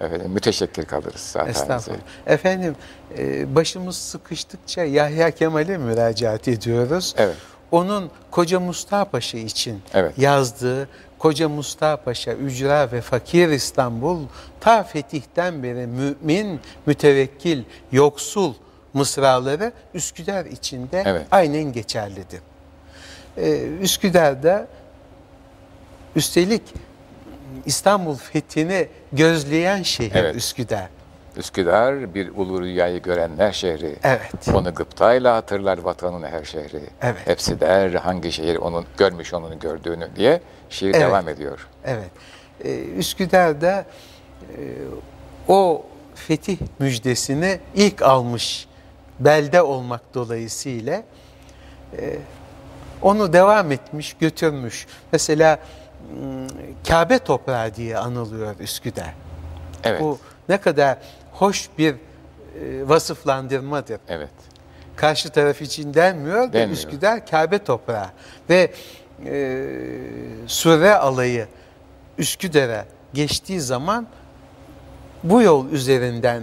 efendim, 0.00 0.30
müteşekkir 0.30 0.84
kalırız 0.84 1.20
zaten. 1.20 1.50
Estağfurullah. 1.50 2.00
Efendim 2.26 2.76
e, 3.18 3.54
başımız 3.54 3.96
sıkıştıkça 3.96 4.84
Yahya 4.84 5.30
Kemal'e 5.30 5.78
müracaat 5.78 6.48
ediyoruz. 6.48 7.14
Evet. 7.18 7.36
Onun 7.70 8.10
Koca 8.30 8.60
Mustafa 8.60 9.04
Paşa 9.10 9.38
için 9.38 9.82
evet. 9.94 10.18
yazdığı 10.18 10.88
Koca 11.18 11.48
Mustafa 11.48 12.04
Paşa 12.04 12.32
Ücra 12.32 12.92
ve 12.92 13.00
Fakir 13.00 13.48
İstanbul 13.48 14.20
ta 14.60 14.82
fetihten 14.82 15.62
beri 15.62 15.86
mümin, 15.86 16.60
mütevekkil, 16.86 17.62
yoksul 17.92 18.54
mısraları 18.94 19.72
Üsküdar 19.94 20.44
içinde 20.44 21.02
evet. 21.06 21.26
aynen 21.30 21.72
geçerlidir. 21.72 22.40
Ee, 23.36 23.68
Üsküdar'da 23.80 24.66
üstelik 26.16 26.62
İstanbul 27.66 28.16
fethini 28.16 28.88
gözleyen 29.12 29.82
şehir 29.82 30.14
evet. 30.14 30.36
Üsküdar. 30.36 30.88
Üsküdar 31.36 32.14
bir 32.14 32.28
ulu 32.28 32.62
rüyayı 32.62 33.02
görenler 33.02 33.52
şehri. 33.52 33.96
Evet. 34.02 34.48
Onu 34.54 34.74
gıptayla 34.74 35.36
hatırlar 35.36 35.78
vatanın 35.78 36.22
her 36.22 36.44
şehri. 36.44 36.80
Evet. 37.02 37.26
Hepsi 37.26 37.60
der 37.60 37.92
hangi 37.92 38.32
şehir 38.32 38.56
onun 38.56 38.84
görmüş 38.98 39.34
onun 39.34 39.58
gördüğünü 39.58 40.08
diye 40.16 40.40
şiir 40.70 40.94
evet. 40.94 41.00
devam 41.00 41.28
ediyor. 41.28 41.68
Evet. 41.84 42.10
Ee, 42.64 42.80
Üsküdar'da 42.80 43.84
e, 44.40 44.58
o 45.48 45.86
fetih 46.14 46.58
müjdesini 46.78 47.60
ilk 47.74 48.02
almış 48.02 48.68
belde 49.20 49.62
olmak 49.62 50.14
dolayısıyla 50.14 51.02
e, 51.98 52.18
onu 53.02 53.32
devam 53.32 53.72
etmiş, 53.72 54.16
götürmüş. 54.20 54.86
Mesela 55.12 55.58
Kabe 56.88 57.18
toprağı 57.18 57.74
diye 57.74 57.98
anılıyor 57.98 58.60
Üsküdar. 58.60 59.14
Evet. 59.84 60.00
Bu 60.00 60.18
ne 60.48 60.60
kadar 60.60 60.98
hoş 61.32 61.68
bir 61.78 61.94
e, 61.94 62.88
vasıflandırmadır. 62.88 64.00
Evet. 64.08 64.30
Karşı 64.96 65.30
taraf 65.30 65.62
için 65.62 65.94
denmiyor 65.94 66.52
da 66.52 66.66
Üsküdar 66.66 67.26
Kabe 67.26 67.58
toprağı. 67.58 68.06
Ve 68.50 68.72
e, 69.26 69.68
Sure 70.46 70.94
alayı 70.94 71.46
Üsküdar'a 72.18 72.86
geçtiği 73.14 73.60
zaman 73.60 74.06
bu 75.22 75.42
yol 75.42 75.70
üzerinden 75.70 76.42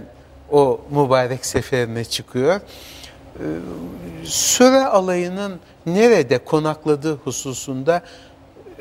o 0.50 0.80
mübarek 0.90 1.46
seferine 1.46 2.04
çıkıyor. 2.04 2.54
E, 2.54 2.60
Sure 4.24 4.84
alayının 4.84 5.60
nerede 5.86 6.38
konakladığı 6.38 7.16
hususunda 7.16 8.02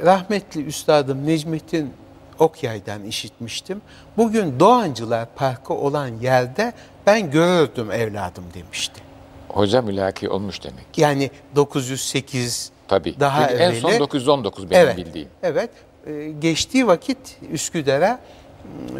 rahmetli 0.05 0.65
üstadım 0.65 1.27
Necmettin 1.27 1.93
Okyay'dan 2.39 3.03
işitmiştim. 3.03 3.81
Bugün 4.17 4.59
Doğancılar 4.59 5.27
Parkı 5.35 5.73
olan 5.73 6.07
yerde 6.07 6.73
ben 7.05 7.31
görürdüm 7.31 7.91
evladım 7.91 8.43
demişti. 8.53 9.01
Hoca 9.49 9.81
mülaki 9.81 10.29
olmuş 10.29 10.63
demek. 10.63 10.97
Yani 10.97 11.31
908 11.55 12.71
Tabii. 12.87 13.19
daha 13.19 13.47
Çünkü 13.47 13.63
evveli. 13.63 13.75
En 13.75 13.81
son 13.81 13.99
919 13.99 14.69
benim 14.69 14.81
evet, 14.81 14.97
bildiğim. 14.97 15.27
Evet. 15.43 15.69
Ee, 16.07 16.31
geçtiği 16.39 16.87
vakit 16.87 17.37
Üsküdar'a 17.51 18.19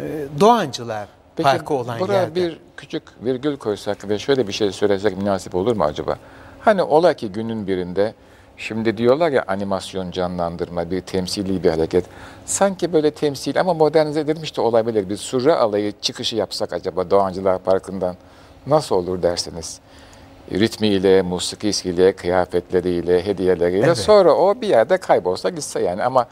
e, 0.00 0.40
Doğancılar 0.40 1.08
Peki, 1.36 1.42
Parkı 1.42 1.74
olan 1.74 2.00
buraya 2.00 2.20
yerde. 2.20 2.34
bir 2.34 2.58
küçük 2.76 3.02
virgül 3.24 3.56
koysak 3.56 4.08
ve 4.08 4.18
şöyle 4.18 4.48
bir 4.48 4.52
şey 4.52 4.72
söylesek 4.72 5.16
münasip 5.16 5.54
olur 5.54 5.76
mu 5.76 5.84
acaba? 5.84 6.18
Hani 6.60 6.82
ola 6.82 7.14
ki 7.14 7.32
günün 7.32 7.66
birinde 7.66 8.14
Şimdi 8.60 8.96
diyorlar 8.96 9.30
ya 9.32 9.44
animasyon 9.46 10.10
canlandırma, 10.10 10.90
bir 10.90 11.00
temsili 11.00 11.64
bir 11.64 11.70
hareket. 11.70 12.04
Sanki 12.46 12.92
böyle 12.92 13.10
temsil 13.10 13.60
ama 13.60 13.74
modernize 13.74 14.20
edilmiş 14.20 14.56
de 14.56 14.60
olabilir. 14.60 15.08
Bir 15.08 15.16
surre 15.16 15.54
alayı 15.54 15.92
çıkışı 16.00 16.36
yapsak 16.36 16.72
acaba 16.72 17.10
Doğancılar 17.10 17.58
Parkı'ndan 17.58 18.16
nasıl 18.66 18.96
olur 18.96 19.22
dersiniz? 19.22 19.80
Ritmiyle, 20.52 21.22
musikisiyle, 21.22 22.12
kıyafetleriyle, 22.12 23.26
hediyeleriyle. 23.26 23.86
Evet. 23.86 23.98
Sonra 23.98 24.34
o 24.34 24.60
bir 24.60 24.68
yerde 24.68 24.96
kaybolsa 24.96 25.48
gitse 25.48 25.80
yani 25.80 26.02
ama 26.02 26.26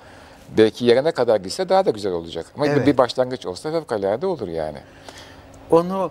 belki 0.59 0.85
yerine 0.85 1.11
kadar 1.11 1.37
gitse 1.41 1.69
daha 1.69 1.87
da 1.87 1.91
güzel 1.91 2.13
olacak. 2.13 2.47
Ama 2.57 2.67
evet. 2.67 2.87
bir 2.87 2.99
başlangıç 2.99 3.47
olsa 3.47 3.71
fevkalade 3.71 4.27
olur 4.27 4.49
yani. 4.49 4.79
Onu 5.71 6.11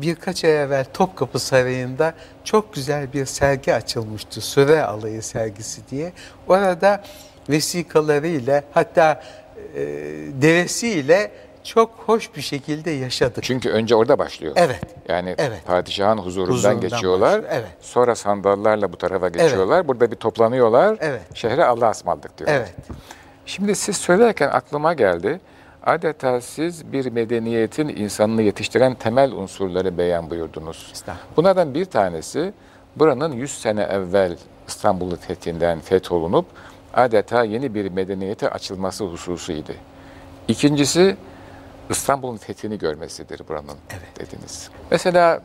birkaç 0.00 0.44
ay 0.44 0.62
evvel 0.62 0.84
Topkapı 0.94 1.38
Sarayı'nda 1.38 2.14
çok 2.44 2.74
güzel 2.74 3.12
bir 3.12 3.26
sergi 3.26 3.74
açılmıştı. 3.74 4.40
Süre 4.40 4.82
Alayı 4.82 5.22
sergisi 5.22 5.88
diye. 5.90 6.12
Orada 6.48 7.02
vesikalarıyla 7.48 8.62
hatta 8.72 9.22
e, 9.74 9.80
devesiyle 10.42 11.30
çok 11.64 11.90
hoş 11.90 12.36
bir 12.36 12.40
şekilde 12.40 12.90
yaşadık. 12.90 13.44
Çünkü 13.44 13.70
önce 13.70 13.94
orada 13.94 14.18
başlıyor. 14.18 14.52
Evet. 14.56 14.80
Yani 15.08 15.34
evet. 15.38 15.66
padişahın 15.66 16.18
huzurundan, 16.18 16.52
huzurundan 16.52 16.80
geçiyorlar. 16.80 17.44
Evet. 17.50 17.68
Sonra 17.80 18.14
sandallarla 18.14 18.92
bu 18.92 18.96
tarafa 18.96 19.28
geçiyorlar. 19.28 19.76
Evet. 19.76 19.88
Burada 19.88 20.10
bir 20.10 20.16
toplanıyorlar. 20.16 20.96
Evet. 21.00 21.20
Şehre 21.34 21.64
Allah'a 21.64 21.90
ısmarladık 21.90 22.38
diyorlar. 22.38 22.56
Evet. 22.56 22.74
Şimdi 23.46 23.74
siz 23.74 23.96
söylerken 23.96 24.48
aklıma 24.48 24.94
geldi 24.94 25.40
adeta 25.86 26.40
siz 26.40 26.92
bir 26.92 27.06
medeniyetin 27.06 27.88
insanını 27.88 28.42
yetiştiren 28.42 28.94
temel 28.94 29.32
unsurları 29.32 29.98
beyan 29.98 30.30
buyurdunuz. 30.30 30.92
Bunlardan 31.36 31.74
bir 31.74 31.84
tanesi 31.84 32.52
buranın 32.96 33.32
100 33.32 33.50
sene 33.50 33.82
evvel 33.82 34.36
İstanbul'u 34.68 35.16
fethinden 35.16 35.80
fetholunup 35.80 36.46
adeta 36.94 37.44
yeni 37.44 37.74
bir 37.74 37.90
medeniyete 37.90 38.50
açılması 38.50 39.04
hususuydu. 39.04 39.72
İkincisi 40.48 41.16
İstanbul'un 41.90 42.36
fethini 42.36 42.78
görmesidir 42.78 43.40
buranın 43.48 43.76
evet. 43.90 44.20
dediniz. 44.20 44.70
Mesela 44.90 45.42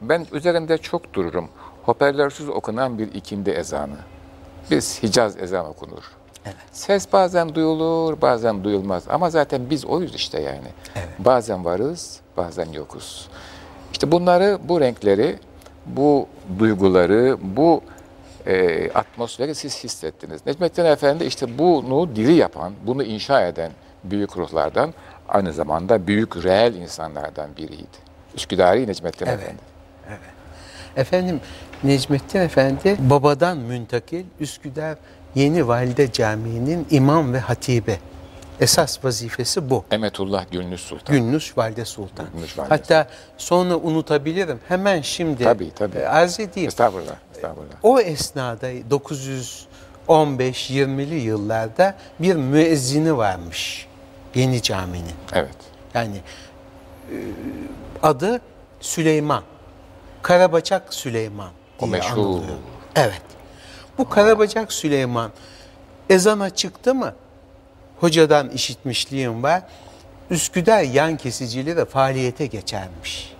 ben 0.00 0.26
üzerinde 0.32 0.78
çok 0.78 1.14
dururum. 1.14 1.48
Hoparlörsüz 1.82 2.48
okunan 2.48 2.98
bir 2.98 3.14
ikindi 3.14 3.50
ezanı. 3.50 3.96
Biz 4.70 5.02
Hicaz 5.02 5.36
ezan 5.36 5.66
okunur. 5.66 6.15
Evet. 6.46 6.56
Ses 6.72 7.12
bazen 7.12 7.54
duyulur, 7.54 8.20
bazen 8.20 8.64
duyulmaz. 8.64 9.04
Ama 9.08 9.30
zaten 9.30 9.70
biz 9.70 9.84
oyuz 9.84 10.14
işte 10.14 10.40
yani. 10.40 10.68
Evet. 10.96 11.08
Bazen 11.18 11.64
varız, 11.64 12.20
bazen 12.36 12.72
yokuz. 12.72 13.28
İşte 13.92 14.12
bunları, 14.12 14.58
bu 14.68 14.80
renkleri, 14.80 15.38
bu 15.86 16.28
duyguları, 16.58 17.36
bu 17.42 17.82
e, 18.46 18.90
atmosferi 18.90 19.54
siz 19.54 19.84
hissettiniz. 19.84 20.46
Necmettin 20.46 20.84
Efendi 20.84 21.24
işte 21.24 21.58
bunu 21.58 22.16
diri 22.16 22.34
yapan, 22.34 22.72
bunu 22.86 23.02
inşa 23.02 23.46
eden 23.46 23.72
büyük 24.04 24.36
ruhlardan, 24.36 24.94
aynı 25.28 25.52
zamanda 25.52 26.06
büyük 26.06 26.44
reel 26.44 26.74
insanlardan 26.74 27.56
biriydi. 27.56 28.06
Üsküdari 28.34 28.86
Necmettin 28.86 29.26
evet. 29.26 29.40
Efendi. 29.42 29.60
Evet. 30.08 30.20
Efendim 30.96 31.40
Necmettin 31.84 32.40
Efendi 32.40 32.96
babadan 32.98 33.58
müntakil 33.58 34.24
Üsküdar 34.40 34.96
Yeni 35.36 35.68
Valide 35.68 36.12
Camii'nin 36.12 36.86
imam 36.90 37.32
ve 37.32 37.38
hatibi. 37.38 37.98
Esas 38.60 39.04
vazifesi 39.04 39.70
bu. 39.70 39.84
Emetullah 39.90 40.44
Gülnüş 40.50 40.80
Sultan. 40.80 41.16
Gülnüş 41.16 41.58
Valide 41.58 41.84
Sultan. 41.84 42.26
Gülnüş 42.34 42.58
Valide 42.58 42.68
Hatta 42.74 43.08
sonra 43.38 43.76
unutabilirim. 43.76 44.60
Hemen 44.68 45.02
şimdi 45.02 45.44
tabii, 45.44 45.70
tabii. 45.74 45.98
E, 45.98 46.06
arz 46.06 46.40
edeyim. 46.40 46.68
Estağfurullah, 46.68 47.16
estağfurullah. 47.34 47.74
O 47.82 48.00
esnada 48.00 48.72
915-20'li 50.08 51.14
yıllarda 51.14 51.94
bir 52.20 52.34
müezzini 52.34 53.16
varmış. 53.16 53.86
Yeni 54.34 54.62
caminin. 54.62 55.14
Evet. 55.32 55.56
Yani 55.94 56.16
e, 56.16 57.14
adı 58.02 58.40
Süleyman. 58.80 59.42
Karabaçak 60.22 60.94
Süleyman 60.94 61.50
diye 61.80 61.88
o 61.88 61.92
meşhur. 61.92 62.18
anılıyor. 62.18 62.56
Evet. 62.96 63.22
Bu 63.98 64.08
Karabacak 64.08 64.72
Süleyman 64.72 65.30
ezana 66.10 66.50
çıktı 66.50 66.94
mı? 66.94 67.14
Hocadan 68.00 68.50
işitmişliğim 68.50 69.42
var. 69.42 69.62
Üsküdar 70.30 70.82
yan 70.82 71.16
kesiciliği 71.16 71.76
de 71.76 71.84
faaliyete 71.84 72.46
geçermiş. 72.46 73.36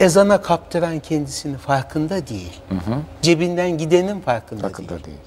Ezana 0.00 0.42
kaptıran 0.42 1.00
kendisini 1.00 1.58
farkında 1.58 2.26
değil. 2.26 2.60
Hı 2.68 2.74
hı. 2.74 3.00
Cebinden 3.22 3.78
gidenin 3.78 4.20
farkında, 4.20 4.60
farkında 4.60 4.88
değil. 4.88 5.04
değil. 5.04 5.18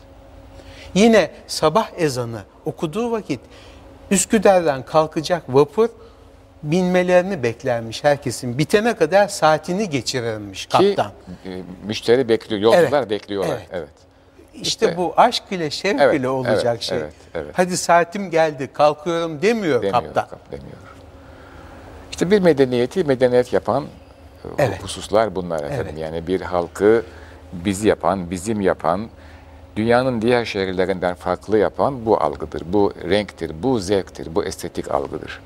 Yine 0.94 1.32
sabah 1.48 1.90
ezanı 1.98 2.42
okuduğu 2.66 3.12
vakit 3.12 3.40
Üsküdar'dan 4.12 4.86
kalkacak 4.86 5.44
vapur 5.50 5.90
binmelerini 6.64 7.44
beklermiş 7.44 8.04
herkesin. 8.04 8.58
Bitene 8.58 8.96
kadar 8.96 9.28
saatini 9.28 9.90
geçirirmiş 9.90 10.66
kaptan. 10.66 11.12
Ki 11.44 11.50
e, 11.50 11.62
müşteri 11.88 12.30
bekliyor, 12.30 12.62
yolcular 12.62 13.00
evet, 13.00 13.10
bekliyorlar. 13.10 13.58
Evet. 13.58 13.68
evet. 13.72 14.11
İşte, 14.54 14.68
işte 14.86 14.98
bu 14.98 15.14
aşk 15.18 15.44
ile 15.52 15.70
şevk 15.70 16.02
evet, 16.02 16.20
ile 16.20 16.30
olacak 16.30 16.66
evet, 16.66 16.82
şey. 16.82 16.98
Evet, 16.98 17.14
evet. 17.34 17.52
Hadi 17.54 17.78
saatim 17.78 18.32
geldi 18.32 18.70
kalkıyorum 18.74 19.42
demiyor, 19.42 19.82
demiyor 19.82 19.94
kaptan. 19.94 20.28
Kap, 20.28 20.52
demiyor. 20.52 20.78
İşte 22.12 22.32
bir 22.32 22.42
medeniyeti 22.42 23.04
medeniyet 23.04 23.54
yapan 23.54 23.84
e, 23.84 24.48
evet. 24.58 24.84
hususlar 24.84 25.36
bunlar 25.36 25.64
efendim. 25.64 25.88
Evet. 25.90 26.00
Yani 26.00 26.28
bir 26.28 26.42
halkı 26.42 27.04
bizi 27.54 27.88
yapan, 27.88 28.32
bizim 28.32 28.62
yapan, 28.62 29.10
dünyanın 29.76 30.22
diğer 30.22 30.46
şehirlerinden 30.46 31.16
farklı 31.16 31.58
yapan 31.58 32.06
bu 32.06 32.18
algıdır, 32.18 32.62
bu 32.66 32.94
renktir, 33.10 33.64
bu 33.64 33.80
zevktir, 33.80 34.36
bu 34.36 34.44
estetik 34.44 34.92
algıdır. 34.92 35.42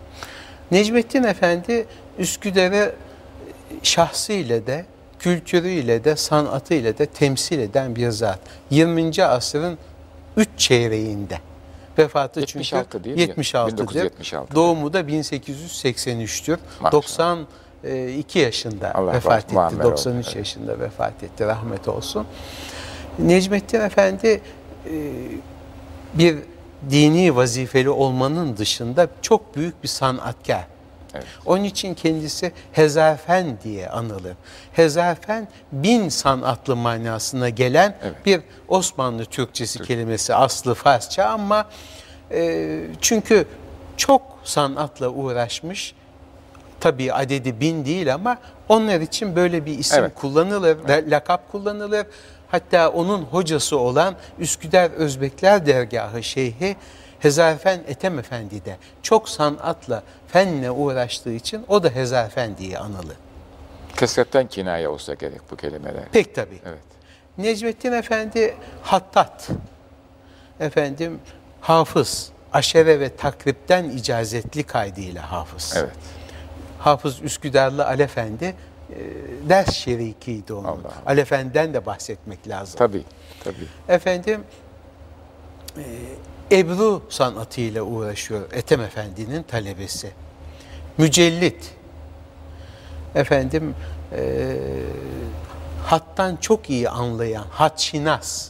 Necmettin 0.71 1.23
Efendi 1.23 1.85
Üsküdar'ı 2.19 2.95
şahsıyla 3.83 4.67
de, 4.67 4.85
kültürüyle 5.25 6.03
de, 6.03 6.15
sanatıyla 6.15 6.97
de 6.97 7.05
temsil 7.05 7.59
eden 7.59 7.95
bir 7.95 8.09
zat. 8.09 8.39
20. 8.69 9.23
asrın 9.23 9.77
3 10.37 10.47
çeyreğinde. 10.57 11.39
Vefatı 11.97 12.39
76 12.39 12.89
çünkü 12.91 13.03
değil 13.03 13.29
76'dır. 13.29 13.77
1976. 13.77 14.55
Doğumu 14.55 14.93
da 14.93 15.01
1883'tür. 15.01 16.57
Maşallah. 16.79 16.91
92 16.91 18.39
yaşında 18.39 18.95
Allah 18.95 19.13
vefat 19.13 19.43
etti. 19.43 19.55
93 19.83 20.27
olsun. 20.27 20.39
yaşında 20.39 20.79
vefat 20.79 21.23
etti. 21.23 21.45
Rahmet 21.45 21.87
olsun. 21.87 22.27
Necmettin 23.19 23.81
Efendi 23.81 24.27
e, 24.27 24.41
bir 26.13 26.37
dini 26.89 27.35
vazifeli 27.35 27.89
olmanın 27.89 28.57
dışında 28.57 29.07
çok 29.21 29.55
büyük 29.55 29.83
bir 29.83 29.87
sanatkar. 29.87 30.67
Evet. 31.15 31.25
Onun 31.45 31.63
için 31.63 31.93
kendisi 31.93 32.51
Hezarfen 32.71 33.57
diye 33.63 33.89
anılır. 33.89 34.33
Hezarfen 34.73 35.47
bin 35.71 36.09
sanatlı 36.09 36.75
manasına 36.75 37.49
gelen 37.49 37.97
evet. 38.03 38.25
bir 38.25 38.41
Osmanlı 38.67 39.25
Türkçesi 39.25 39.77
Türk. 39.77 39.87
kelimesi 39.87 40.35
aslı 40.35 40.73
Farsça 40.73 41.25
ama 41.25 41.65
e, 42.31 42.81
çünkü 43.01 43.47
çok 43.97 44.21
sanatla 44.43 45.09
uğraşmış. 45.09 45.95
Tabii 46.79 47.13
adedi 47.13 47.59
bin 47.59 47.85
değil 47.85 48.13
ama 48.13 48.37
onlar 48.69 49.01
için 49.01 49.35
böyle 49.35 49.65
bir 49.65 49.79
isim 49.79 49.99
evet. 50.03 50.15
kullanılır, 50.15 50.77
evet. 50.87 51.11
lakap 51.11 51.51
kullanılır. 51.51 52.05
Hatta 52.47 52.89
onun 52.89 53.21
hocası 53.21 53.77
olan 53.79 54.15
Üsküdar 54.39 54.91
Özbekler 54.91 55.65
Dergahı 55.65 56.23
Şeyhi 56.23 56.75
Hezarfen 57.25 57.79
Ethem 57.87 58.19
Efendi 58.19 58.65
de 58.65 58.77
çok 59.01 59.29
sanatla, 59.29 60.03
fenle 60.27 60.71
uğraştığı 60.71 61.31
için 61.31 61.65
o 61.67 61.83
da 61.83 61.89
Hezarfen 61.89 62.57
diye 62.57 62.77
anılır. 62.77 63.15
Kesretten 63.97 64.47
kinaye 64.47 64.87
olsa 64.87 65.13
gerek 65.13 65.41
bu 65.51 65.55
kelimeler. 65.55 66.09
Pek 66.11 66.35
tabii. 66.35 66.59
Evet. 66.65 66.79
Necmettin 67.37 67.91
Efendi 67.91 68.55
hattat, 68.83 69.49
efendim 70.59 71.19
hafız, 71.61 72.29
aşere 72.53 72.99
ve 72.99 73.15
takripten 73.15 73.89
icazetli 73.89 74.63
kaydıyla 74.63 75.31
hafız. 75.31 75.73
Evet. 75.77 75.95
Hafız 76.79 77.21
Üsküdarlı 77.21 77.87
Alefendi 77.87 78.45
e, 78.45 78.55
ders 79.49 79.73
şerikiydi 79.73 80.53
onun. 80.53 80.63
Allah 80.63 80.93
Alefendi'den 81.05 81.73
de 81.73 81.85
bahsetmek 81.85 82.47
lazım. 82.47 82.77
Tabii, 82.77 83.03
tabii. 83.43 83.67
Efendim 83.89 84.43
e, 85.77 85.83
Ebru 86.51 87.01
sanatıyla 87.09 87.83
uğraşıyor 87.83 88.41
Ethem 88.51 88.81
Efendi'nin 88.81 89.43
talebesi. 89.43 90.11
Mücellit. 90.97 91.73
Efendim 93.15 93.75
e, 94.11 94.57
hattan 95.83 96.35
çok 96.35 96.69
iyi 96.69 96.89
anlayan, 96.89 97.45
hatşinas. 97.49 98.49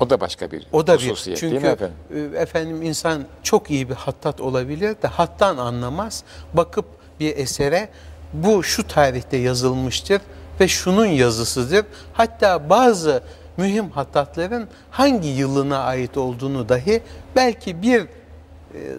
O 0.00 0.10
da 0.10 0.20
başka 0.20 0.50
bir 0.50 0.66
o 0.72 0.86
da 0.86 0.98
bir, 0.98 1.14
çünkü, 1.14 1.56
efendim? 1.56 1.90
E, 2.14 2.38
efendim 2.38 2.82
insan 2.82 3.24
çok 3.42 3.70
iyi 3.70 3.88
bir 3.88 3.94
hattat 3.94 4.40
olabilir 4.40 4.96
de 5.02 5.06
hattan 5.06 5.56
anlamaz. 5.56 6.24
Bakıp 6.54 6.84
bir 7.20 7.36
esere 7.36 7.88
bu 8.32 8.62
şu 8.62 8.88
tarihte 8.88 9.36
yazılmıştır 9.36 10.20
ve 10.60 10.68
şunun 10.68 11.06
yazısıdır. 11.06 11.84
Hatta 12.12 12.70
bazı 12.70 13.22
mühim 13.56 13.90
hattatların 13.90 14.68
hangi 14.90 15.28
yılına 15.28 15.78
ait 15.78 16.16
olduğunu 16.16 16.68
dahi 16.68 17.00
belki 17.36 17.82
bir 17.82 18.00
e, 18.00 18.06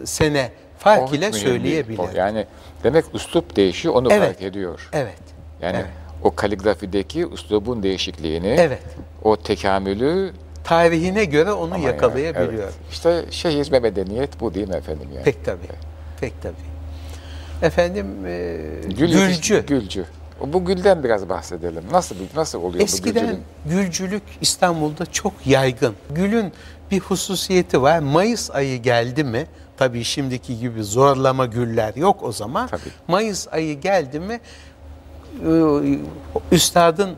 sene 0.05 0.51
fark 0.79 1.11
o 1.11 1.15
ile 1.15 1.31
söyleyebilir. 1.31 1.99
O. 1.99 2.09
Yani 2.15 2.45
demek 2.83 3.05
üslup 3.13 3.55
değişiyor 3.55 3.93
onu 3.93 4.13
evet. 4.13 4.27
fark 4.27 4.41
ediyor. 4.41 4.89
Evet. 4.93 5.19
Yani 5.61 5.77
evet. 5.77 5.87
o 6.23 6.35
kaligrafideki 6.35 7.27
üslubun 7.27 7.83
değişikliğini, 7.83 8.55
evet. 8.59 8.83
o 9.23 9.37
tekamülü 9.37 10.33
tarihine 10.63 11.25
göre 11.25 11.51
onu 11.51 11.73
Ama 11.73 11.85
yakalayabiliyor. 11.85 12.51
Yani, 12.51 12.61
evet. 12.63 12.73
İşte 12.91 13.25
şehir 13.31 13.71
ve 13.71 13.79
medeniyet 13.79 14.39
bu 14.39 14.53
değil 14.53 14.67
mi 14.67 14.75
efendim? 14.75 15.09
Yani? 15.13 15.23
Pek 15.23 15.45
tabii. 15.45 15.65
Evet. 15.69 15.79
Pek 16.21 16.41
tabii. 16.41 16.55
Efendim 17.61 18.25
e, 18.25 18.57
Gül 18.97 19.11
Gülcü. 19.11 19.65
Gülcü. 19.65 20.05
Bu 20.41 20.65
gülden 20.65 21.03
biraz 21.03 21.29
bahsedelim. 21.29 21.83
Nasıl 21.91 22.15
nasıl 22.35 22.61
oluyor 22.63 22.83
Eskiden 22.83 23.23
bu 23.25 23.69
gülcülük? 23.69 23.85
gülcülük 23.85 24.23
İstanbul'da 24.41 25.05
çok 25.05 25.33
yaygın. 25.45 25.95
Gülün 26.09 26.53
bir 26.91 26.99
hususiyeti 26.99 27.81
var. 27.81 27.99
Mayıs 27.99 28.51
ayı 28.51 28.81
geldi 28.81 29.23
mi, 29.23 29.47
tabii 29.77 30.03
şimdiki 30.03 30.59
gibi 30.59 30.83
zorlama 30.83 31.45
güller 31.45 31.95
yok 31.95 32.23
o 32.23 32.31
zaman. 32.31 32.67
Tabii. 32.67 32.81
Mayıs 33.07 33.47
ayı 33.51 33.79
geldi 33.79 34.19
mi, 34.19 34.39
e, 35.45 35.51
üstadın 36.51 37.15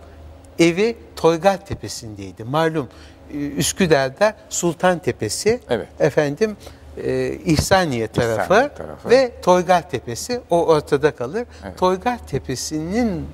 evi 0.59 0.97
Toygar 1.15 1.65
Tepesi'ndeydi. 1.65 2.43
Malum 2.43 2.87
e, 3.33 3.37
Üsküdar'da 3.37 4.35
Sultan 4.49 4.99
Tepesi, 4.99 5.59
evet. 5.69 5.87
efendim 5.99 6.57
e, 7.03 7.33
İhsaniye 7.45 8.07
tarafı, 8.07 8.43
İhsaniye 8.43 8.73
tarafı 8.73 9.09
ve 9.09 9.31
Toygar 9.41 9.89
Tepesi 9.89 10.41
o 10.49 10.65
ortada 10.65 11.15
kalır. 11.15 11.45
Evet. 11.63 11.77
Toygar 11.77 12.27
Tepesi'nin 12.27 13.27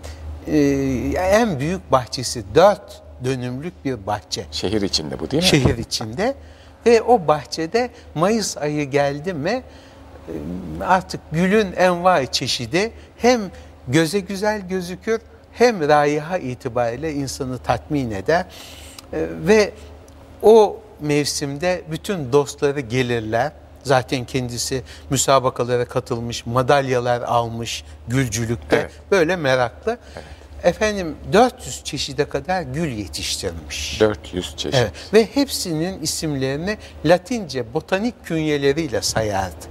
e, 0.47 0.57
en 1.15 1.59
büyük 1.59 1.91
bahçesi 1.91 2.43
dört 2.55 3.01
dönümlük 3.23 3.85
bir 3.85 4.05
bahçe. 4.07 4.45
Şehir 4.51 4.81
içinde 4.81 5.19
bu 5.19 5.31
değil 5.31 5.43
mi? 5.43 5.49
Şehir 5.49 5.77
içinde 5.77 6.35
ve 6.85 7.01
o 7.01 7.27
bahçede 7.27 7.89
Mayıs 8.15 8.57
ayı 8.57 8.89
geldi 8.89 9.33
mi 9.33 9.49
e, 9.49 9.63
artık 10.83 11.21
gülün 11.31 11.73
envai 11.73 12.27
çeşidi 12.27 12.91
hem 13.17 13.41
göze 13.87 14.19
güzel 14.19 14.67
gözükür 14.67 15.21
hem 15.53 15.87
raiha 15.87 16.37
itibariyle 16.37 17.13
insanı 17.13 17.57
tatmin 17.57 18.11
eder 18.11 18.45
e, 19.13 19.27
ve 19.47 19.71
o 20.41 20.79
mevsimde 21.01 21.81
bütün 21.91 22.31
dostları 22.31 22.79
gelirler. 22.79 23.51
Zaten 23.83 24.25
kendisi 24.25 24.83
müsabakalara 25.09 25.85
katılmış, 25.85 26.45
madalyalar 26.45 27.21
almış 27.21 27.83
gülcülükte. 28.07 28.75
Evet. 28.75 28.91
Böyle 29.11 29.35
meraklı. 29.35 29.97
Evet. 30.15 30.25
Efendim 30.63 31.15
400 31.33 31.83
çeşide 31.83 32.29
kadar 32.29 32.61
gül 32.61 32.91
yetiştirmiş. 32.91 34.01
400 34.01 34.55
çeşit. 34.57 34.79
Evet. 34.79 34.91
Ve 35.13 35.25
hepsinin 35.33 36.01
isimlerini 36.01 36.77
Latince 37.05 37.73
botanik 37.73 38.25
künyeleriyle 38.25 39.01
sayardı. 39.01 39.65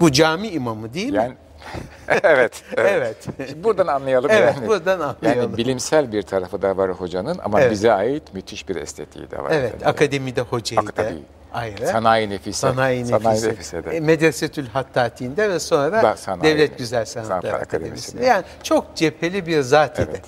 Bu 0.00 0.12
cami 0.12 0.48
imamı 0.48 0.94
değil 0.94 1.14
yani, 1.14 1.28
mi? 1.28 1.36
evet. 2.22 2.62
Evet. 2.76 3.16
evet. 3.38 3.64
buradan 3.64 3.86
anlayalım 3.86 4.30
evet, 4.30 4.54
yani. 4.56 4.68
buradan 4.68 5.00
anlayalım. 5.00 5.50
Yani 5.50 5.56
bilimsel 5.56 6.12
bir 6.12 6.22
tarafı 6.22 6.62
da 6.62 6.76
var 6.76 6.90
hocanın 6.90 7.38
ama 7.44 7.60
evet. 7.60 7.72
bize 7.72 7.92
ait 7.92 8.34
müthiş 8.34 8.68
bir 8.68 8.76
estetiği 8.76 9.30
de 9.30 9.38
var. 9.38 9.50
Evet, 9.50 9.72
yani. 9.72 9.86
akademide 9.86 10.40
hocaydı. 10.40 10.90
Akademi. 10.90 11.22
Ayrı. 11.52 11.86
Sanayi 11.86 12.30
nefise. 12.30 12.58
Sanayi 12.58 13.00
nefise. 13.00 13.18
Sanayi 13.18 13.42
nefise 13.42 13.82
E, 13.92 14.00
Medresetül 14.00 14.66
Hattati'nde 14.66 15.50
ve 15.50 15.58
sonra 15.58 16.02
da 16.02 16.16
Sanayi, 16.16 16.42
Devlet 16.54 16.78
Güzel 16.78 17.04
Sanatlar, 17.04 17.40
Sanatlar 17.40 17.60
Akademisi'nde. 17.60 18.24
Yani 18.24 18.44
çok 18.62 18.96
cepheli 18.96 19.46
bir 19.46 19.60
zat 19.60 19.98
idi. 19.98 20.08
Evet. 20.10 20.24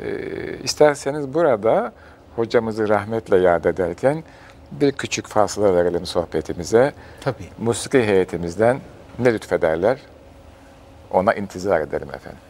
Ee, 0.00 0.58
isterseniz 0.64 1.34
burada 1.34 1.92
hocamızı 2.36 2.88
rahmetle 2.88 3.36
yad 3.36 3.64
ederken 3.64 4.24
bir 4.72 4.92
küçük 4.92 5.26
fasıla 5.26 5.74
verelim 5.74 6.06
sohbetimize. 6.06 6.92
Tabii. 7.20 7.48
Musiki 7.58 7.98
heyetimizden 8.02 8.80
ne 9.18 9.34
lütfederler? 9.34 9.98
Ona 11.10 11.34
intizar 11.34 11.80
ederim 11.80 12.08
efendim. 12.14 12.40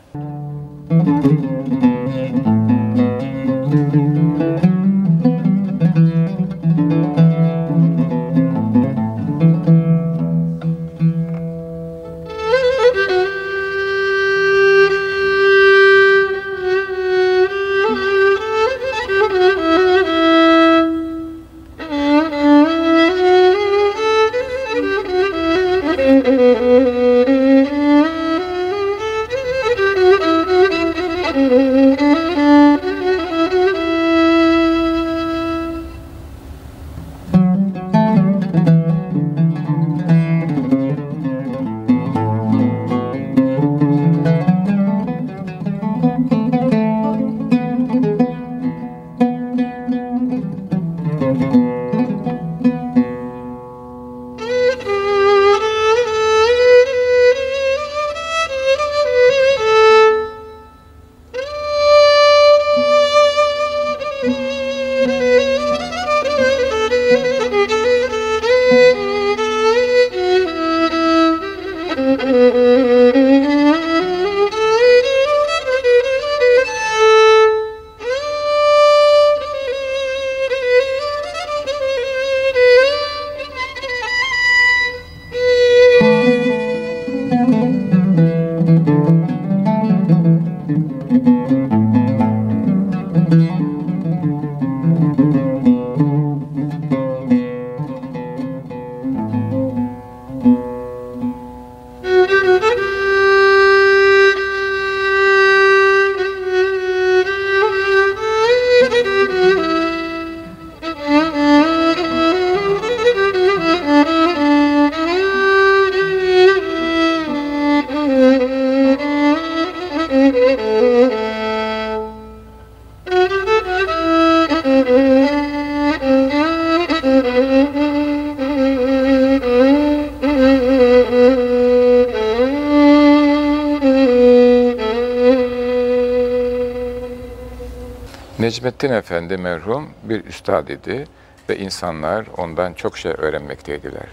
Necmettin 138.41 138.93
Efendi 138.93 139.37
merhum 139.37 139.91
bir 140.03 140.25
üstad 140.25 140.69
idi 140.69 141.07
ve 141.49 141.59
insanlar 141.59 142.27
ondan 142.37 142.73
çok 142.73 142.99
şey 142.99 143.13
öğrenmekteydiler. 143.19 144.07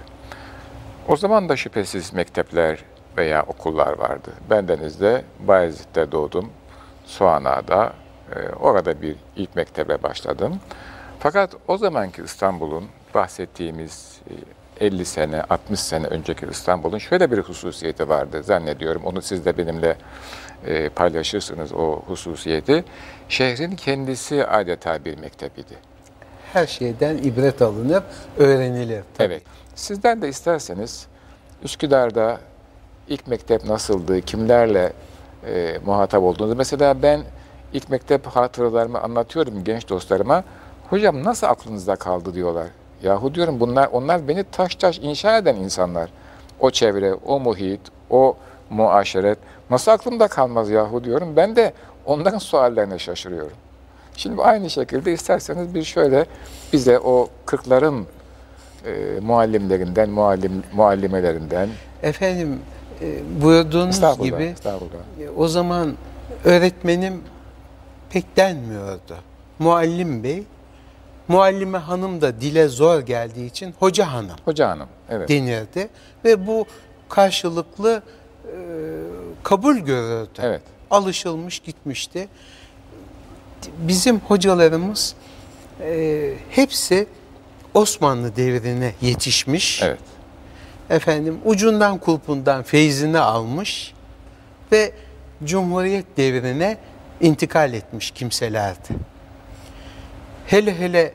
O 1.07 1.17
zaman 1.17 1.49
da 1.49 1.55
şüphesiz 1.55 2.13
mektepler 2.13 2.83
veya 3.17 3.43
okullar 3.43 3.97
vardı. 3.97 4.31
Ben 4.49 4.67
denizde 4.67 5.23
Bayezid'de 5.39 6.11
doğdum. 6.11 6.49
Soğana'da 7.05 7.93
e, 8.35 8.49
orada 8.49 9.01
bir 9.01 9.15
ilk 9.35 9.55
mektebe 9.55 10.03
başladım. 10.03 10.59
Fakat 11.19 11.55
o 11.67 11.77
zamanki 11.77 12.21
İstanbul'un 12.21 12.85
bahsettiğimiz 13.13 14.21
50 14.79 15.01
e, 15.01 15.05
sene, 15.05 15.41
60 15.41 15.79
sene 15.79 16.07
önceki 16.07 16.45
İstanbul'un 16.45 16.97
şöyle 16.97 17.31
bir 17.31 17.39
hususiyeti 17.39 18.09
vardı 18.09 18.43
zannediyorum. 18.43 19.01
Onu 19.05 19.21
siz 19.21 19.45
de 19.45 19.57
benimle 19.57 19.97
e, 20.67 20.89
paylaşırsınız 20.89 21.73
o 21.73 22.01
hususiyeti. 22.07 22.83
Şehrin 23.29 23.75
kendisi 23.75 24.45
adeta 24.45 25.05
bir 25.05 25.17
mektep 25.17 25.57
idi. 25.57 25.73
Her 26.53 26.67
şeyden 26.67 27.17
ibret 27.17 27.61
alınıp 27.61 28.03
öğrenilir. 28.37 29.03
Tabii. 29.17 29.33
Evet. 29.33 29.43
Sizden 29.75 30.21
de 30.21 30.29
isterseniz 30.29 31.07
Üsküdar'da 31.63 32.39
ilk 33.07 33.27
mektep 33.27 33.65
nasıldı, 33.65 34.21
kimlerle 34.21 34.93
e, 35.47 35.79
muhatap 35.85 36.23
oldunuz? 36.23 36.57
Mesela 36.57 37.01
ben 37.01 37.21
ilk 37.73 37.89
mektep 37.89 38.25
hatıralarımı 38.25 38.99
anlatıyorum 38.99 39.63
genç 39.63 39.89
dostlarıma. 39.89 40.43
Hocam 40.89 41.23
nasıl 41.23 41.47
aklınızda 41.47 41.95
kaldı 41.95 42.33
diyorlar. 42.33 42.67
Yahu 43.03 43.35
diyorum 43.35 43.59
bunlar 43.59 43.87
onlar 43.91 44.27
beni 44.27 44.43
taş 44.43 44.75
taş 44.75 44.99
inşa 44.99 45.37
eden 45.37 45.55
insanlar. 45.55 46.09
O 46.59 46.71
çevre, 46.71 47.13
o 47.13 47.39
muhit, 47.39 47.81
o 48.09 48.37
muaşeret 48.69 49.37
nasıl 49.69 49.91
aklımda 49.91 50.27
kalmaz 50.27 50.69
yahu 50.69 51.03
diyorum. 51.03 51.35
Ben 51.35 51.55
de 51.55 51.73
onların 52.05 52.37
suallerine 52.37 52.99
şaşırıyorum. 52.99 53.57
Şimdi 54.17 54.41
aynı 54.41 54.69
şekilde 54.69 55.13
isterseniz 55.13 55.73
bir 55.73 55.83
şöyle 55.83 56.25
bize 56.73 56.99
o 56.99 57.29
kırkların 57.45 58.07
e, 58.85 59.19
muallimlerinden, 59.21 60.09
muallim, 60.09 60.63
muallimelerinden. 60.73 61.69
Efendim 62.03 62.59
e, 63.01 63.19
buyurduğunuz 63.41 63.95
estağfurullah, 63.95 64.25
gibi 64.39 64.43
estağfurullah. 64.43 64.99
E, 65.21 65.29
o 65.29 65.47
zaman 65.47 65.93
öğretmenim 66.43 67.21
pek 68.09 68.37
denmiyordu. 68.37 69.15
Muallim 69.59 70.23
bey, 70.23 70.43
muallime 71.27 71.77
hanım 71.77 72.21
da 72.21 72.41
dile 72.41 72.67
zor 72.67 72.99
geldiği 72.99 73.45
için 73.45 73.73
hoca 73.79 74.13
hanım. 74.13 74.35
Hoca 74.45 74.69
hanım, 74.69 74.87
evet. 75.09 75.29
Denirdi 75.29 75.89
ve 76.25 76.47
bu 76.47 76.65
karşılıklı 77.09 78.01
e, 78.45 78.51
kabul 79.47 79.77
görürdü. 79.77 80.39
Evet. 80.39 80.61
Alışılmış 80.91 81.59
gitmişti. 81.59 82.27
Bizim 83.77 84.19
hocalarımız 84.19 85.15
e, 85.81 86.33
hepsi 86.49 87.07
Osmanlı 87.73 88.35
devrine 88.35 88.93
yetişmiş. 89.01 89.81
Evet. 89.83 89.99
Efendim 90.89 91.39
ucundan 91.45 91.97
kulpundan 91.97 92.63
feyzini 92.63 93.19
almış 93.19 93.93
ve 94.71 94.91
Cumhuriyet 95.43 96.17
devrine 96.17 96.77
intikal 97.21 97.73
etmiş 97.73 98.11
kimselerdi. 98.11 98.89
Hele 100.47 100.79
hele 100.79 101.13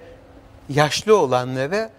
yaşlı 0.69 1.19
olanlara 1.19 1.91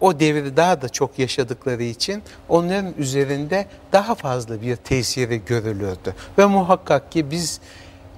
o 0.00 0.20
devri 0.20 0.56
daha 0.56 0.82
da 0.82 0.88
çok 0.88 1.18
yaşadıkları 1.18 1.82
için 1.82 2.22
onların 2.48 2.94
üzerinde 2.98 3.66
daha 3.92 4.14
fazla 4.14 4.62
bir 4.62 4.76
tesiri 4.76 5.44
görülürdü. 5.44 6.14
Ve 6.38 6.46
muhakkak 6.46 7.12
ki 7.12 7.30
biz 7.30 7.60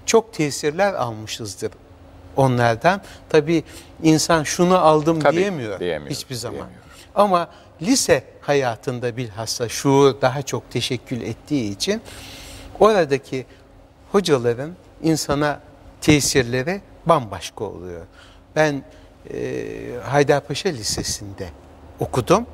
çok 0.06 0.32
tesirler 0.32 0.94
almışızdır 0.94 1.72
onlardan. 2.36 3.00
Tabi 3.28 3.64
insan 4.02 4.42
şunu 4.42 4.78
aldım 4.78 5.20
Tabii, 5.20 5.36
diyemiyor, 5.36 5.80
diyemiyor 5.80 6.10
hiçbir 6.10 6.34
zaman. 6.34 6.56
Diyemiyor. 6.56 6.82
Ama 7.14 7.48
lise 7.82 8.24
hayatında 8.40 9.16
bilhassa 9.16 9.68
şuur 9.68 10.20
daha 10.20 10.42
çok 10.42 10.70
teşekkül 10.70 11.20
ettiği 11.20 11.72
için 11.72 12.02
oradaki 12.80 13.46
hocaların 14.12 14.72
insana 15.02 15.60
tesirleri 16.00 16.80
bambaşka 17.06 17.64
oluyor. 17.64 18.06
Ben 18.56 18.82
e, 19.34 19.64
Haydarpaşa 20.04 20.68
Lisesi'nde 20.68 21.48
okudum 22.02 22.46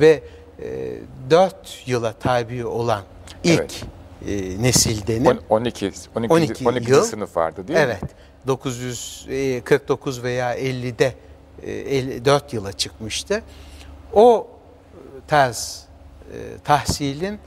ve 0.00 0.22
e, 0.62 0.98
4 1.30 1.82
yıla 1.86 2.12
tabi 2.12 2.66
olan 2.66 3.02
ilk 3.44 3.60
evet. 3.60 3.84
e, 4.28 4.62
nesildenim. 4.62 5.38
12, 5.48 5.92
12, 6.14 6.32
12, 6.32 6.68
12 6.68 6.90
yıl, 6.90 7.04
sınıf 7.04 7.36
vardı 7.36 7.68
değil 7.68 7.78
evet, 7.78 8.02
mi? 8.02 8.08
Evet. 8.08 8.46
949 8.46 10.22
veya 10.22 10.58
50'de 10.58 11.14
e, 11.62 12.24
4 12.24 12.52
yıla 12.52 12.72
çıkmıştı. 12.72 13.42
O 14.12 14.46
tarz 15.28 15.84
e, 16.32 16.38
tahsilin 16.64 17.38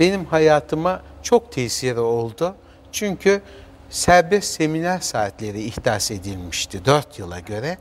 benim 0.00 0.24
hayatıma 0.24 1.02
çok 1.22 1.52
tesiri 1.52 2.00
oldu. 2.00 2.54
Çünkü 2.92 3.42
serbest 3.90 4.54
seminer 4.54 4.98
saatleri 4.98 5.62
ihdas 5.62 6.10
edilmişti 6.10 6.84
4 6.84 7.18
yıla 7.18 7.40
göre. 7.40 7.78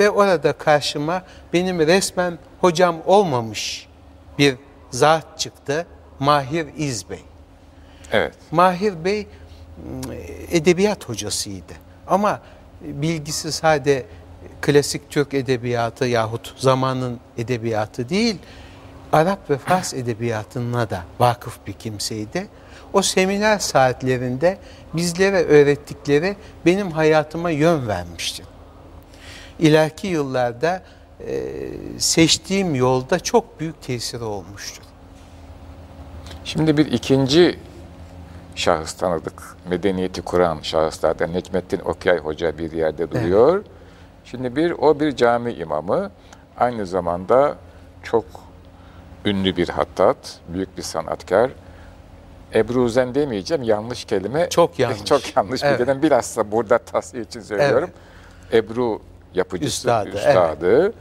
Ve 0.00 0.10
orada 0.10 0.52
karşıma 0.52 1.22
benim 1.52 1.78
resmen 1.78 2.38
hocam 2.60 2.96
olmamış 3.06 3.88
bir 4.38 4.56
zat 4.90 5.38
çıktı. 5.38 5.86
Mahir 6.18 6.66
İzbey. 6.76 7.22
Evet. 8.12 8.34
Mahir 8.50 9.04
Bey 9.04 9.26
edebiyat 10.50 11.08
hocasıydı. 11.08 11.72
Ama 12.06 12.40
bilgisi 12.80 13.52
sade 13.52 14.06
klasik 14.60 15.10
Türk 15.10 15.34
edebiyatı 15.34 16.04
yahut 16.04 16.54
zamanın 16.56 17.20
edebiyatı 17.38 18.08
değil, 18.08 18.36
Arap 19.12 19.50
ve 19.50 19.58
Fars 19.58 19.94
edebiyatına 19.94 20.90
da 20.90 21.04
vakıf 21.18 21.58
bir 21.66 21.72
kimseydi. 21.72 22.48
O 22.92 23.02
seminer 23.02 23.58
saatlerinde 23.58 24.58
bizlere 24.94 25.44
öğrettikleri 25.44 26.36
benim 26.66 26.90
hayatıma 26.90 27.50
yön 27.50 27.88
vermişti 27.88 28.53
ileriki 29.58 30.06
yıllarda 30.06 30.82
e, 31.26 31.52
seçtiğim 31.98 32.74
yolda 32.74 33.20
çok 33.20 33.60
büyük 33.60 33.82
tesiri 33.82 34.24
olmuştur. 34.24 34.82
Şimdi 36.44 36.76
bir 36.76 36.92
ikinci 36.92 37.58
şahıs 38.54 38.92
tanıdık. 38.92 39.56
Medeniyeti 39.68 40.22
kuran 40.22 40.58
şahıslardan 40.62 41.32
Necmettin 41.32 41.80
Okyay 41.80 42.18
Hoca 42.18 42.58
bir 42.58 42.72
yerde 42.72 43.10
duruyor. 43.10 43.54
Evet. 43.54 43.66
Şimdi 44.24 44.56
bir 44.56 44.70
o 44.70 45.00
bir 45.00 45.16
cami 45.16 45.52
imamı. 45.52 46.10
Aynı 46.58 46.86
zamanda 46.86 47.56
çok 48.02 48.24
ünlü 49.24 49.56
bir 49.56 49.68
hattat, 49.68 50.38
büyük 50.48 50.76
bir 50.76 50.82
sanatkar. 50.82 51.50
Ebruzen 52.54 53.14
demeyeceğim, 53.14 53.62
yanlış 53.62 54.04
kelime. 54.04 54.48
Çok 54.50 54.78
yanlış. 54.78 55.04
Çok 55.04 55.36
yanlış 55.36 55.62
evet. 55.64 55.80
bir 55.80 55.86
dedim. 55.86 56.02
Bilhassa 56.02 56.52
burada 56.52 56.78
tasfiye 56.78 57.22
için 57.22 57.40
söylüyorum. 57.40 57.90
Evet. 58.52 58.64
Ebru 58.70 59.00
yapıcısı, 59.34 59.76
üstadı, 59.76 60.08
üstadı 60.08 60.82
evet. 60.82 60.94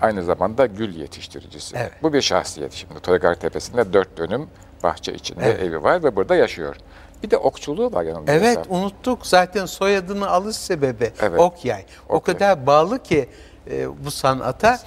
aynı 0.00 0.24
zamanda 0.24 0.66
gül 0.66 0.96
yetiştiricisi. 0.96 1.76
Evet. 1.76 1.92
Bu 2.02 2.12
bir 2.12 2.22
şahsiyet 2.22 2.72
şimdi. 2.72 3.00
Toygar 3.00 3.34
Tepesi'nde 3.34 3.92
dört 3.92 4.18
dönüm 4.18 4.48
bahçe 4.82 5.12
içinde 5.12 5.44
evet. 5.44 5.62
evi 5.62 5.82
var 5.82 6.02
ve 6.02 6.16
burada 6.16 6.36
yaşıyor. 6.36 6.76
Bir 7.22 7.30
de 7.30 7.36
okçuluğu 7.36 7.92
var 7.92 8.04
yanında. 8.04 8.32
Evet 8.32 8.56
mesela. 8.56 8.76
unuttuk 8.76 9.26
zaten 9.26 9.66
soyadını 9.66 10.28
alış 10.30 10.56
sebebi 10.56 11.12
evet. 11.20 11.40
Okyay. 11.40 11.84
O 12.08 12.14
Okyay. 12.14 12.38
kadar 12.38 12.66
bağlı 12.66 13.02
ki 13.02 13.28
e, 13.70 14.04
bu 14.04 14.10
sanata. 14.10 14.78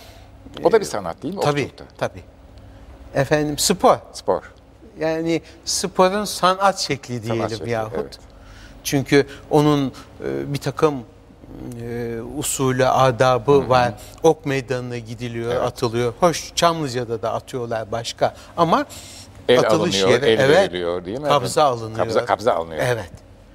O 0.63 0.71
da 0.71 0.79
bir 0.79 0.85
sanat 0.85 1.23
değil 1.23 1.35
mi? 1.35 1.41
Tabii 1.41 1.61
Okçulukta. 1.61 1.85
tabii. 1.97 2.23
Efendim 3.15 3.57
spor. 3.57 3.97
Spor. 4.13 4.51
Yani 4.99 5.41
sporun 5.65 6.25
sanat 6.25 6.79
şekli 6.79 7.23
diyelim 7.23 7.41
sanat 7.41 7.57
şekli, 7.57 7.69
yahut. 7.69 7.93
Evet. 7.95 8.19
Çünkü 8.83 9.27
onun 9.49 9.93
e, 10.23 10.53
bir 10.53 10.57
takım 10.57 11.03
e, 11.81 12.21
usulü, 12.37 12.85
adabı 12.85 13.51
Hı-hı. 13.51 13.69
var. 13.69 13.93
Ok 14.23 14.45
meydanına 14.45 14.97
gidiliyor, 14.97 15.51
evet. 15.51 15.61
atılıyor. 15.61 16.13
Hoş 16.19 16.51
Çamlıca'da 16.55 17.21
da 17.21 17.33
atıyorlar 17.33 17.91
başka 17.91 18.33
ama 18.57 18.85
el 19.49 19.59
atılış 19.59 20.03
alınıyor, 20.03 20.21
yeri 20.21 20.31
el 20.31 20.39
evet, 20.39 20.57
veriliyor 20.57 21.05
değil 21.05 21.19
mi? 21.19 21.27
Kabza 21.27 21.63
alınıyor. 21.63 21.97
Kabza, 21.97 22.25
kabza 22.25 22.53
alınıyor. 22.53 22.83
Evet. 22.85 23.11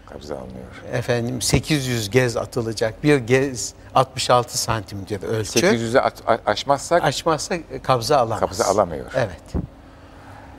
Kabza 0.07 0.35
alınıyor. 0.35 0.67
Efendim 0.93 1.43
800 1.43 2.11
gez 2.11 2.37
atılacak. 2.37 3.05
Bir 3.05 3.17
gez 3.17 3.75
66 3.95 4.59
santimdir 4.59 5.23
ölçü. 5.23 5.59
800'ü 5.59 6.13
aşmazsak 6.47 7.05
aşmazsak 7.05 7.61
kabza 7.83 8.17
alamaz. 8.17 8.41
Kabza 8.41 8.65
alamıyor. 8.65 9.07
Evet. 9.17 9.65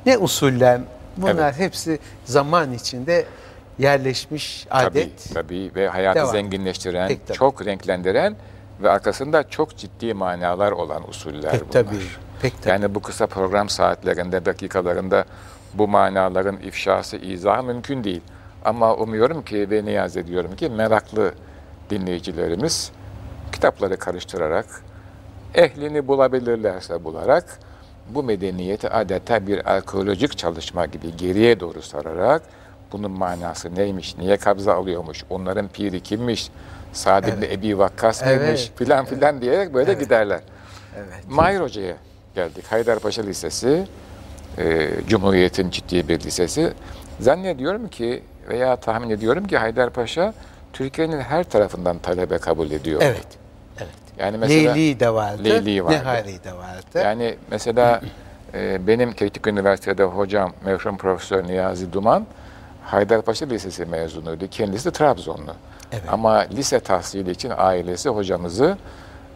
Ne 0.06 0.18
usuller 0.18 0.82
bunlar 1.18 1.50
evet. 1.50 1.60
hepsi 1.60 2.00
zaman 2.26 2.74
içinde 2.74 3.26
yerleşmiş 3.80 4.68
adet. 4.72 4.94
Tabii, 5.34 5.34
tabii 5.34 5.72
ve 5.76 5.88
hayatı 5.88 6.20
Devam. 6.20 6.32
zenginleştiren, 6.32 7.08
Pek 7.08 7.34
çok 7.34 7.66
renklendiren 7.66 8.36
ve 8.82 8.90
arkasında 8.90 9.50
çok 9.50 9.78
ciddi 9.78 10.14
manalar 10.14 10.72
olan 10.72 11.10
usuller 11.10 11.52
Pek 11.52 11.62
bunlar. 11.62 11.72
Tabii. 11.72 11.96
Pek 12.42 12.62
tabii. 12.62 12.70
Yani 12.70 12.96
bu 12.96 13.02
kısa 13.02 13.28
program 13.28 13.70
saatlerinde, 13.70 14.46
dakikalarında 14.46 15.26
bu 15.74 15.88
manaların 15.88 16.58
ifşası, 16.58 17.18
izahı 17.18 17.64
mümkün 17.64 18.04
değil. 18.04 18.22
Ama 18.66 18.96
umuyorum 18.96 19.42
ki 19.42 19.70
ve 19.72 19.86
niyaz 19.86 20.18
ediyorum 20.18 20.56
ki 20.56 20.70
meraklı 20.70 21.34
dinleyicilerimiz 21.90 22.92
kitapları 23.52 23.98
karıştırarak, 23.98 24.66
ehlini 25.56 26.08
bulabilirlerse 26.08 27.04
bularak, 27.04 27.60
bu 28.10 28.24
medeniyeti 28.24 28.90
adeta 28.90 29.48
bir 29.48 29.72
arkeolojik 29.72 30.38
çalışma 30.38 30.86
gibi 30.86 31.18
geriye 31.18 31.60
doğru 31.60 31.82
sararak, 31.82 32.42
bunun 32.92 33.12
manası 33.12 33.76
neymiş, 33.76 34.18
niye 34.18 34.38
kabza 34.38 34.74
alıyormuş, 34.74 35.24
onların 35.30 35.68
piri 35.68 36.00
kimmiş, 36.00 36.50
Sa'd 36.94 37.24
evet. 37.24 37.52
Ebi 37.52 37.78
Vakkas 37.78 38.24
evet. 38.24 38.42
mıymış 38.42 38.72
filan 38.76 39.06
filan 39.06 39.34
evet. 39.34 39.42
diyerek 39.42 39.74
böyle 39.74 39.92
evet. 39.92 40.02
giderler. 40.02 40.40
Evet. 40.98 41.24
Mahir 41.30 41.60
Hoca'ya 41.60 41.96
geldik. 42.36 42.66
Haydarpaşa 42.70 43.22
Lisesi, 43.22 43.88
e, 44.58 44.90
Cumhuriyet'in 45.08 45.70
ciddi 45.70 46.08
bir 46.08 46.20
lisesi. 46.20 46.74
Zannediyorum 47.20 47.88
ki 47.88 48.24
veya 48.50 48.76
tahmin 48.76 49.10
ediyorum 49.10 49.48
ki 49.48 49.58
Haydarpaşa 49.58 50.34
Türkiye'nin 50.74 51.20
her 51.20 51.44
tarafından 51.44 52.00
talebe 52.00 52.38
kabul 52.38 52.72
ediyor. 52.72 53.02
Evet. 53.04 53.28
Evet. 53.78 53.90
Yani 54.20 54.38
mesela 54.38 54.74
Leyli 54.74 55.00
de 55.00 55.14
vardı. 55.14 55.44
Leyli 55.44 55.84
vardı. 55.84 55.94
Nehari 55.94 56.44
de 56.44 56.54
vardı. 56.54 57.00
Yani 57.04 57.36
mesela 57.52 58.02
e, 58.54 58.88
benim 58.88 59.14
Teknik 59.14 59.48
Üniversitede 59.48 60.04
hocam 60.04 60.54
merhum 60.66 60.98
Profesör 60.98 61.48
Niyazi 61.48 61.94
Duman 61.94 62.26
Haydarpaşa 62.88 63.46
Lisesi 63.46 63.86
mezunuydu. 63.86 64.48
Kendisi 64.48 64.86
de 64.86 64.92
Trabzonlu. 64.92 65.54
Evet. 65.92 66.04
Ama 66.12 66.34
lise 66.34 66.80
tahsili 66.80 67.32
için 67.32 67.54
ailesi 67.58 68.10
hocamızı 68.10 68.78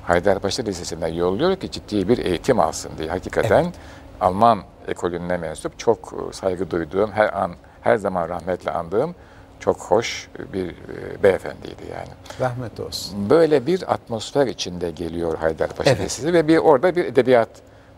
Haydarpaşa 0.04 0.64
Lisesi'ne 0.64 1.10
yolluyor 1.10 1.56
ki 1.56 1.72
ciddi 1.72 2.08
bir 2.08 2.18
eğitim 2.18 2.60
alsın 2.60 2.92
diye. 2.98 3.10
Hakikaten 3.10 3.64
evet. 3.64 3.74
Alman 4.22 4.60
ekolüne 4.88 5.38
mensup 5.38 5.80
çok 5.80 6.14
saygı 6.32 6.72
duyduğum, 6.72 7.12
her 7.12 7.42
an 7.42 7.52
her 7.82 7.98
zaman 7.98 8.30
rahmetle 8.30 8.72
andığım 8.72 9.16
çok 9.60 9.80
hoş 9.80 10.30
bir 10.54 10.70
e, 10.70 11.24
beyefendiydi 11.24 11.84
yani. 11.92 12.10
Rahmet 12.40 12.80
olsun. 12.80 13.30
Böyle 13.30 13.66
bir 13.66 13.94
atmosfer 13.94 14.48
içinde 14.48 14.92
geliyor 14.92 15.38
Haydarpaşa 15.38 15.90
evet. 15.90 16.06
Lisesi 16.06 16.34
ve 16.34 16.48
bir 16.48 16.58
orada 16.58 16.96
bir 16.96 17.06
edebiyat 17.06 17.50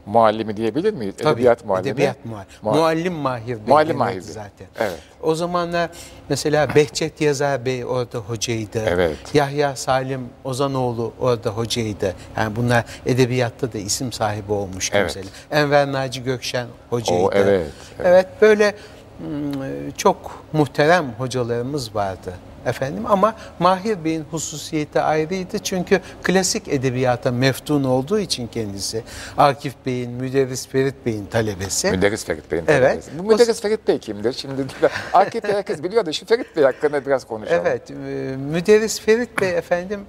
muallimi 0.06 0.58
diyebilir 0.58 0.94
miyiz? 0.94 1.16
Tabii, 1.18 1.30
edebiyat 1.30 1.66
muallimi. 1.66 1.90
Edebiyat 1.90 2.26
muallim. 2.26 2.48
Muallim 2.62 3.14
mahir. 3.14 3.58
Muallim 3.68 3.98
mahir 3.98 4.22
zaten. 4.22 4.68
Evet. 4.80 5.00
O 5.22 5.36
zamanlar 5.36 5.90
mesela 6.30 6.76
Behçet 6.76 7.22
Yazar 7.22 7.66
Bey 7.66 7.86
orada 7.86 8.18
hocaydı. 8.18 8.84
Evet. 8.88 9.18
Yahya 9.34 9.76
Salim 9.76 10.30
Ozanoğlu 10.44 11.14
orada 11.20 11.50
hocaydı. 11.50 12.16
Yani 12.38 12.56
bunlar 12.56 12.86
edebiyatta 13.06 13.74
da 13.74 13.78
isim 13.78 14.12
sahibi 14.12 14.52
olmuş 14.52 14.90
evet. 14.94 15.04
mesela. 15.04 15.26
Enver 15.52 15.92
Naci 15.92 16.24
Gökşen 16.24 16.68
hocaydı. 16.90 17.24
O, 17.24 17.30
evet, 17.34 17.48
evet. 17.48 18.06
Evet 18.06 18.28
böyle 18.42 18.76
hmm, 19.18 19.92
çok 19.98 20.44
muhterem 20.54 21.06
hocalarımız 21.18 21.96
vardı 21.96 22.34
efendim 22.66 23.06
ama 23.06 23.36
Mahir 23.60 24.06
Bey'in 24.06 24.24
hususiyeti 24.32 25.02
ayrıydı 25.02 25.60
çünkü 25.60 26.02
klasik 26.24 26.68
edebiyata 26.68 27.32
meftun 27.32 27.84
olduğu 27.84 28.20
için 28.20 28.48
kendisi 28.48 29.04
Akif 29.38 29.74
Bey'in, 29.86 30.12
Müderris 30.12 30.68
Ferit 30.68 31.06
Bey'in 31.06 31.26
talebesi. 31.26 31.92
Müderris 31.92 32.26
Ferit 32.26 32.52
Bey'in 32.52 32.66
talebesi. 32.66 33.10
Evet. 33.10 33.20
Bu 33.20 33.24
Müderris 33.24 33.62
Ferit 33.62 33.88
Bey 33.88 34.00
kimdir? 34.00 34.34
Şimdi 34.34 34.66
Akif'i 35.14 35.54
herkes 35.54 35.84
biliyor 35.84 36.06
da 36.06 36.14
şu 36.14 36.26
Ferit 36.26 36.56
Bey 36.56 36.64
hakkında 36.64 37.06
biraz 37.06 37.28
konuşalım. 37.28 37.64
Evet, 37.66 37.92
e, 37.92 37.94
Müderris 38.38 39.02
Ferit 39.02 39.42
Bey 39.42 39.58
efendim 39.58 40.00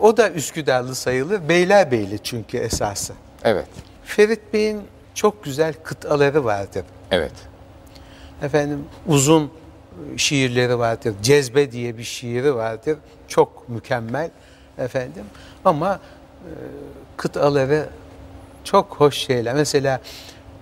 o 0.00 0.16
da 0.16 0.30
Üsküdarlı 0.30 0.94
sayılır. 0.94 1.48
Beylerbeyli 1.48 2.18
çünkü 2.18 2.58
esası. 2.58 3.12
Evet. 3.44 3.66
Ferit 4.04 4.40
Bey'in 4.52 4.82
çok 5.14 5.44
güzel 5.44 5.74
kıtaları 5.82 6.44
vardır. 6.44 6.84
Evet. 7.10 7.32
Efendim 8.42 8.84
uzun 9.06 9.50
şiirleri 10.16 10.78
vardır. 10.78 11.14
Cezbe 11.22 11.72
diye 11.72 11.98
bir 11.98 12.02
şiiri 12.02 12.54
vardır. 12.54 12.98
Çok 13.28 13.68
mükemmel 13.68 14.30
efendim. 14.78 15.24
Ama 15.64 16.00
e, 16.44 16.50
kıtaları 17.16 17.88
çok 18.64 18.94
hoş 18.94 19.16
şeyler. 19.16 19.54
Mesela 19.54 20.00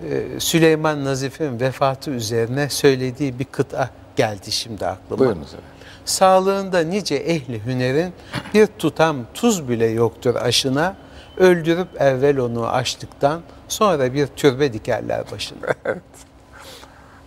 e, 0.09 0.39
Süleyman 0.39 1.05
Nazif'in 1.05 1.59
vefatı 1.59 2.11
üzerine 2.11 2.69
söylediği 2.69 3.39
bir 3.39 3.45
kıta 3.45 3.89
geldi 4.15 4.51
şimdi 4.51 4.85
aklıma. 4.85 5.19
Buyurunuz 5.19 5.47
efendim. 5.47 5.65
Sağlığında 6.05 6.79
nice 6.79 7.15
ehli 7.15 7.65
hünerin 7.65 8.13
bir 8.53 8.67
tutam 8.67 9.17
tuz 9.33 9.69
bile 9.69 9.85
yoktur 9.85 10.35
aşına. 10.35 10.95
Öldürüp 11.37 12.01
evvel 12.01 12.37
onu 12.37 12.67
açtıktan 12.67 13.41
sonra 13.67 14.13
bir 14.13 14.27
türbe 14.27 14.73
dikerler 14.73 15.23
başına. 15.31 15.59
evet. 15.85 16.01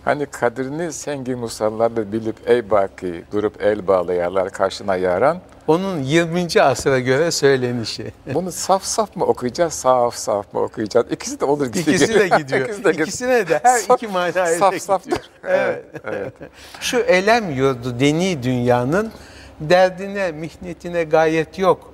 Hani 0.05 0.25
kadrini 0.25 0.93
sengi 0.93 1.35
musallarda 1.35 2.11
bilip 2.11 2.35
ey 2.49 2.69
baki 2.69 3.23
durup 3.31 3.61
el 3.61 3.87
bağlayalar 3.87 4.49
karşına 4.49 4.95
yaran. 4.95 5.41
Onun 5.67 6.03
20. 6.03 6.61
asıra 6.61 6.99
göre 6.99 7.31
söylenişi. 7.31 8.13
Bunu 8.33 8.51
saf 8.51 8.83
saf 8.83 9.15
mı 9.15 9.25
okuyacağız, 9.25 9.73
saf 9.73 10.15
saf 10.15 10.53
mı 10.53 10.59
okuyacağız? 10.59 11.11
İkisi 11.11 11.39
de 11.39 11.45
olur. 11.45 11.65
İkisi 11.75 12.13
de 12.13 12.27
gidiyor. 12.37 12.69
İkisi 12.69 12.83
de 12.83 12.91
İkisine 12.91 13.47
de 13.49 13.59
her 13.63 13.79
saf, 13.79 14.03
iki 14.03 14.07
manaya 14.07 14.45
saf, 14.45 14.77
saf 14.77 15.03
gidiyor. 15.03 15.19
Evet. 15.43 15.83
evet. 16.03 16.33
Şu 16.79 16.97
elem 16.97 17.51
yurdu 17.51 17.99
deni 17.99 18.43
dünyanın 18.43 19.11
derdine, 19.59 20.31
mihnetine 20.31 21.03
gayet 21.03 21.59
yok. 21.59 21.93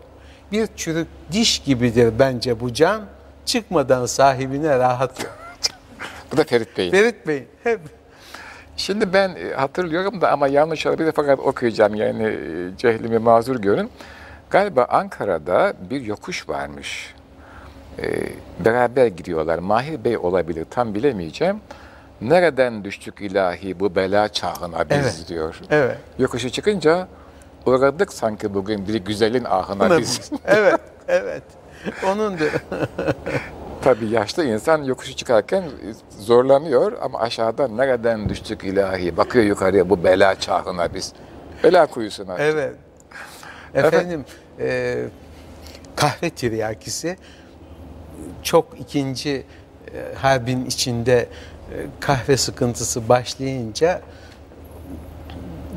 Bir 0.51 0.67
çürük 0.75 1.07
diş 1.31 1.59
gibidir 1.59 2.13
bence 2.19 2.59
bu 2.59 2.73
can. 2.73 3.01
Çıkmadan 3.45 4.05
sahibine 4.05 4.79
rahat 4.79 5.23
yok. 5.23 5.37
bu 6.31 6.37
da 6.37 6.43
Ferit 6.43 6.77
Bey. 6.77 6.91
Ferit 6.91 7.27
Bey. 7.27 7.43
Hep 7.63 7.79
Şimdi 8.81 9.13
ben 9.13 9.29
e, 9.29 9.53
hatırlıyorum 9.53 10.21
da 10.21 10.31
ama 10.31 10.47
yanlış 10.47 10.85
olabilir 10.85 11.13
fakat 11.15 11.39
okuyacağım 11.39 11.95
yani 11.95 12.23
e, 12.23 12.77
cehlimi 12.77 13.17
mazur 13.17 13.55
görün. 13.55 13.89
Galiba 14.49 14.85
Ankara'da 14.89 15.73
bir 15.89 16.01
yokuş 16.01 16.49
varmış. 16.49 17.13
Ee, 17.99 18.11
beraber 18.65 19.07
gidiyorlar. 19.07 19.59
Mahir 19.59 20.03
Bey 20.03 20.17
olabilir 20.17 20.65
tam 20.69 20.95
bilemeyeceğim. 20.95 21.61
Nereden 22.21 22.83
düştük 22.83 23.21
ilahi 23.21 23.79
bu 23.79 23.95
bela 23.95 24.29
çağına 24.29 24.89
biz 24.89 24.97
evet. 24.97 25.25
diyor. 25.27 25.61
Evet. 25.69 25.97
Yokuşu 26.19 26.49
çıkınca 26.49 27.07
uğradık 27.65 28.13
sanki 28.13 28.53
bugün 28.53 28.87
bir 28.87 28.95
güzelin 28.95 29.43
ahına 29.43 29.97
biz. 29.97 30.31
evet, 30.45 30.79
evet. 31.07 31.43
Onundur. 32.07 32.51
Tabii 33.81 34.09
yaşlı 34.09 34.45
insan 34.45 34.83
yokuşu 34.83 35.15
çıkarken 35.15 35.63
zorlanıyor 36.19 36.97
ama 37.01 37.19
aşağıda 37.19 37.67
nereden 37.67 38.29
düştük 38.29 38.63
ilahi? 38.63 39.17
Bakıyor 39.17 39.45
yukarıya 39.45 39.89
bu 39.89 40.03
bela 40.03 40.39
çağına 40.39 40.93
biz. 40.93 41.13
Bela 41.63 41.85
kuyusuna. 41.85 42.37
Evet. 42.37 42.75
Efendim 43.73 44.25
e, 44.59 44.97
kahve 45.95 46.29
tiryakisi 46.29 47.17
çok 48.43 48.79
ikinci 48.79 49.29
e, 49.93 50.15
harbin 50.15 50.65
içinde 50.65 51.19
e, 51.19 51.75
kahve 51.99 52.37
sıkıntısı 52.37 53.09
başlayınca 53.09 54.01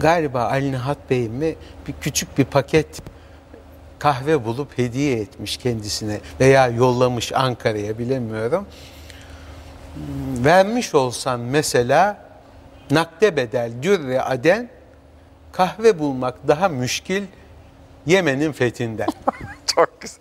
galiba 0.01 0.45
Ali 0.45 0.73
Nihat 0.73 1.11
Bey 1.11 1.29
mi 1.29 1.55
bir 1.89 1.95
küçük 2.01 2.39
bir 2.39 2.45
paket 2.45 3.03
kahve 4.05 4.45
bulup 4.45 4.79
hediye 4.79 5.21
etmiş 5.21 5.57
kendisine 5.57 6.21
veya 6.41 6.69
yollamış 6.69 7.33
Ankara'ya 7.33 7.99
bilemiyorum. 7.99 8.67
Vermiş 10.45 10.95
olsan 10.95 11.41
mesela 11.41 12.17
nakde 12.91 13.37
bedel 13.37 13.73
dürre 13.83 14.21
aden 14.21 14.69
kahve 15.53 15.99
bulmak 15.99 16.49
daha 16.49 16.69
müşkil 16.69 17.23
Yemen'in 18.07 18.53
fethinden. 18.53 19.09
Çok 19.75 20.01
güzel. 20.01 20.19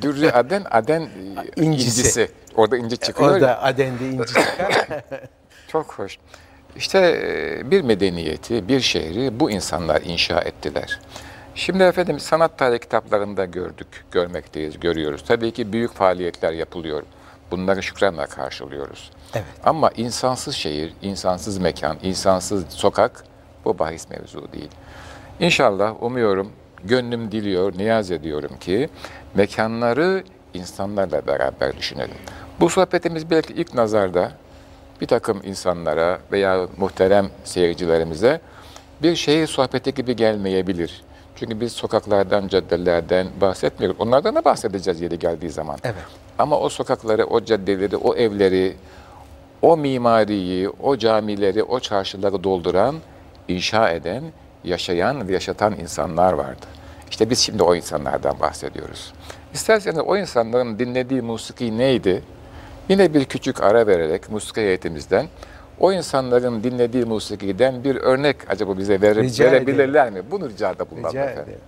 Dürre 0.00 0.32
aden, 0.32 0.64
aden 0.70 1.08
incisi. 1.56 2.00
incisi. 2.00 2.30
Orada 2.56 2.76
inci 2.76 2.96
çıkıyor 2.96 3.30
Orada 3.30 3.46
ya. 3.46 3.60
adende 3.62 4.08
inci 4.08 4.26
çıkar. 4.26 4.86
Çok 5.68 5.92
hoş. 5.92 6.18
İşte 6.76 6.98
e, 6.98 7.70
bir 7.70 7.82
medeniyeti, 7.82 8.68
bir 8.68 8.80
şehri 8.80 9.40
bu 9.40 9.50
insanlar 9.50 10.02
inşa 10.02 10.40
ettiler. 10.40 10.98
Şimdi 11.58 11.82
efendim 11.82 12.20
sanat 12.20 12.58
tarihi 12.58 12.78
kitaplarında 12.78 13.44
gördük, 13.44 14.04
görmekteyiz, 14.10 14.80
görüyoruz. 14.80 15.24
Tabii 15.26 15.50
ki 15.50 15.72
büyük 15.72 15.92
faaliyetler 15.92 16.52
yapılıyor. 16.52 17.02
Bunları 17.50 17.82
şükranla 17.82 18.26
karşılıyoruz. 18.26 19.10
Evet. 19.34 19.44
Ama 19.64 19.90
insansız 19.96 20.54
şehir, 20.54 20.92
insansız 21.02 21.58
mekan, 21.58 21.96
insansız 22.02 22.64
sokak 22.68 23.24
bu 23.64 23.78
bahis 23.78 24.10
mevzu 24.10 24.48
değil. 24.52 24.70
İnşallah 25.40 26.02
umuyorum, 26.02 26.52
gönlüm 26.84 27.32
diliyor, 27.32 27.78
niyaz 27.78 28.10
ediyorum 28.10 28.56
ki 28.60 28.88
mekanları 29.34 30.24
insanlarla 30.54 31.26
beraber 31.26 31.76
düşünelim. 31.76 32.18
Bu 32.60 32.70
sohbetimiz 32.70 33.30
belki 33.30 33.52
ilk 33.52 33.74
nazarda 33.74 34.32
bir 35.00 35.06
takım 35.06 35.40
insanlara 35.44 36.18
veya 36.32 36.68
muhterem 36.76 37.30
seyircilerimize 37.44 38.40
bir 39.02 39.16
şehir 39.16 39.46
sohbeti 39.46 39.94
gibi 39.94 40.16
gelmeyebilir. 40.16 41.07
Çünkü 41.38 41.60
biz 41.60 41.72
sokaklardan, 41.72 42.48
caddelerden 42.48 43.26
bahsetmiyoruz. 43.40 44.00
Onlardan 44.00 44.34
da 44.34 44.44
bahsedeceğiz 44.44 45.00
yeri 45.00 45.18
geldiği 45.18 45.50
zaman. 45.50 45.78
Evet. 45.84 45.94
Ama 46.38 46.58
o 46.58 46.68
sokakları, 46.68 47.26
o 47.26 47.44
caddeleri, 47.44 47.96
o 47.96 48.14
evleri, 48.14 48.76
o 49.62 49.76
mimariyi, 49.76 50.68
o 50.68 50.96
camileri, 50.96 51.62
o 51.62 51.80
çarşıları 51.80 52.44
dolduran, 52.44 52.96
inşa 53.48 53.90
eden, 53.90 54.24
yaşayan 54.64 55.28
ve 55.28 55.32
yaşatan 55.32 55.74
insanlar 55.80 56.32
vardı. 56.32 56.66
İşte 57.10 57.30
biz 57.30 57.38
şimdi 57.38 57.62
o 57.62 57.74
insanlardan 57.74 58.40
bahsediyoruz. 58.40 59.12
İsterseniz 59.54 59.98
o 59.98 60.16
insanların 60.16 60.78
dinlediği 60.78 61.22
musiki 61.22 61.78
neydi? 61.78 62.22
Yine 62.88 63.14
bir 63.14 63.24
küçük 63.24 63.62
ara 63.62 63.86
vererek 63.86 64.30
musiki 64.30 64.60
heyetimizden 64.60 65.26
o 65.80 65.92
insanların 65.92 66.62
dinlediği 66.62 67.04
musikiden 67.04 67.84
bir 67.84 67.96
örnek 67.96 68.36
acaba 68.48 68.78
bize 68.78 69.00
verip, 69.00 69.40
verebilirler 69.40 70.06
ederim. 70.06 70.24
mi? 70.24 70.30
Bunu 70.30 70.48
ricada 70.48 70.84
rica 71.08 71.24
efendim. 71.24 71.42
Ederim. 71.42 71.60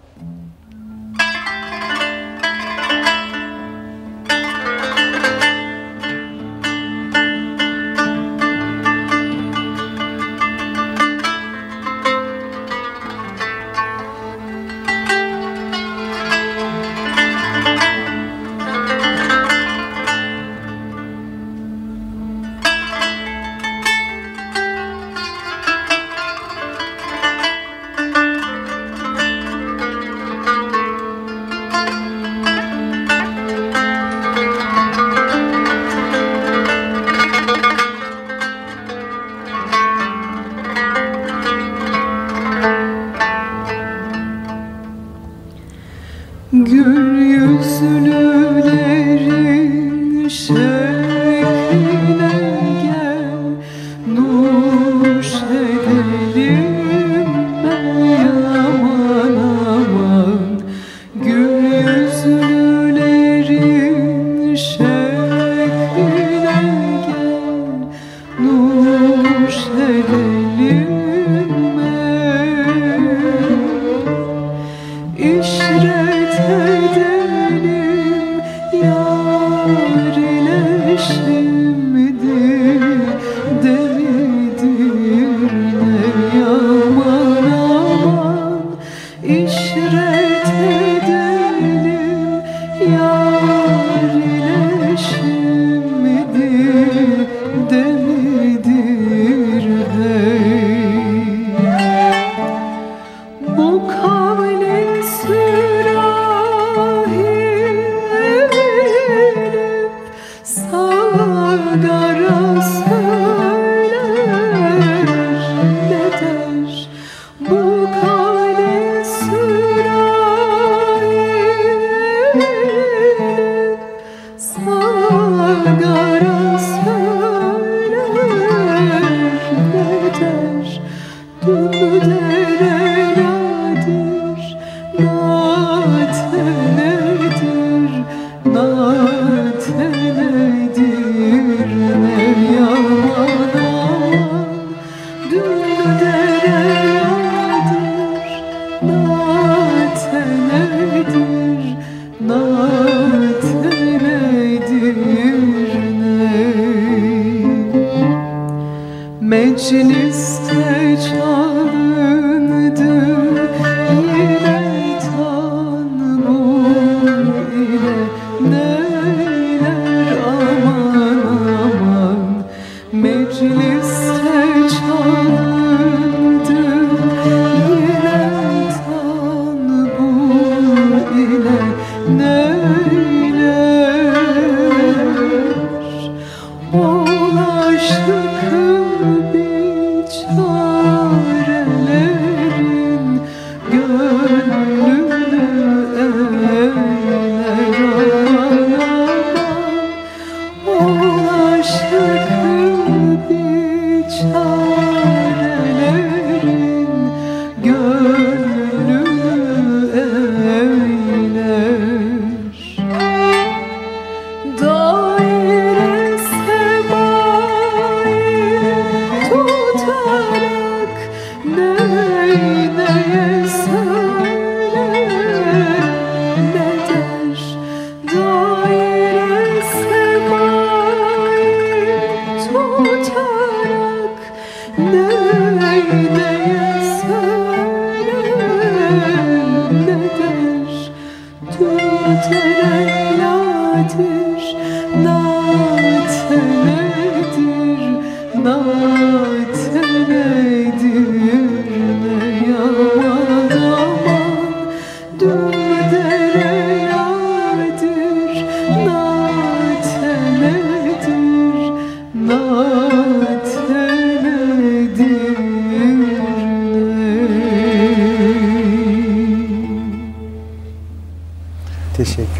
she 173.40 173.48
lives. 173.48 173.79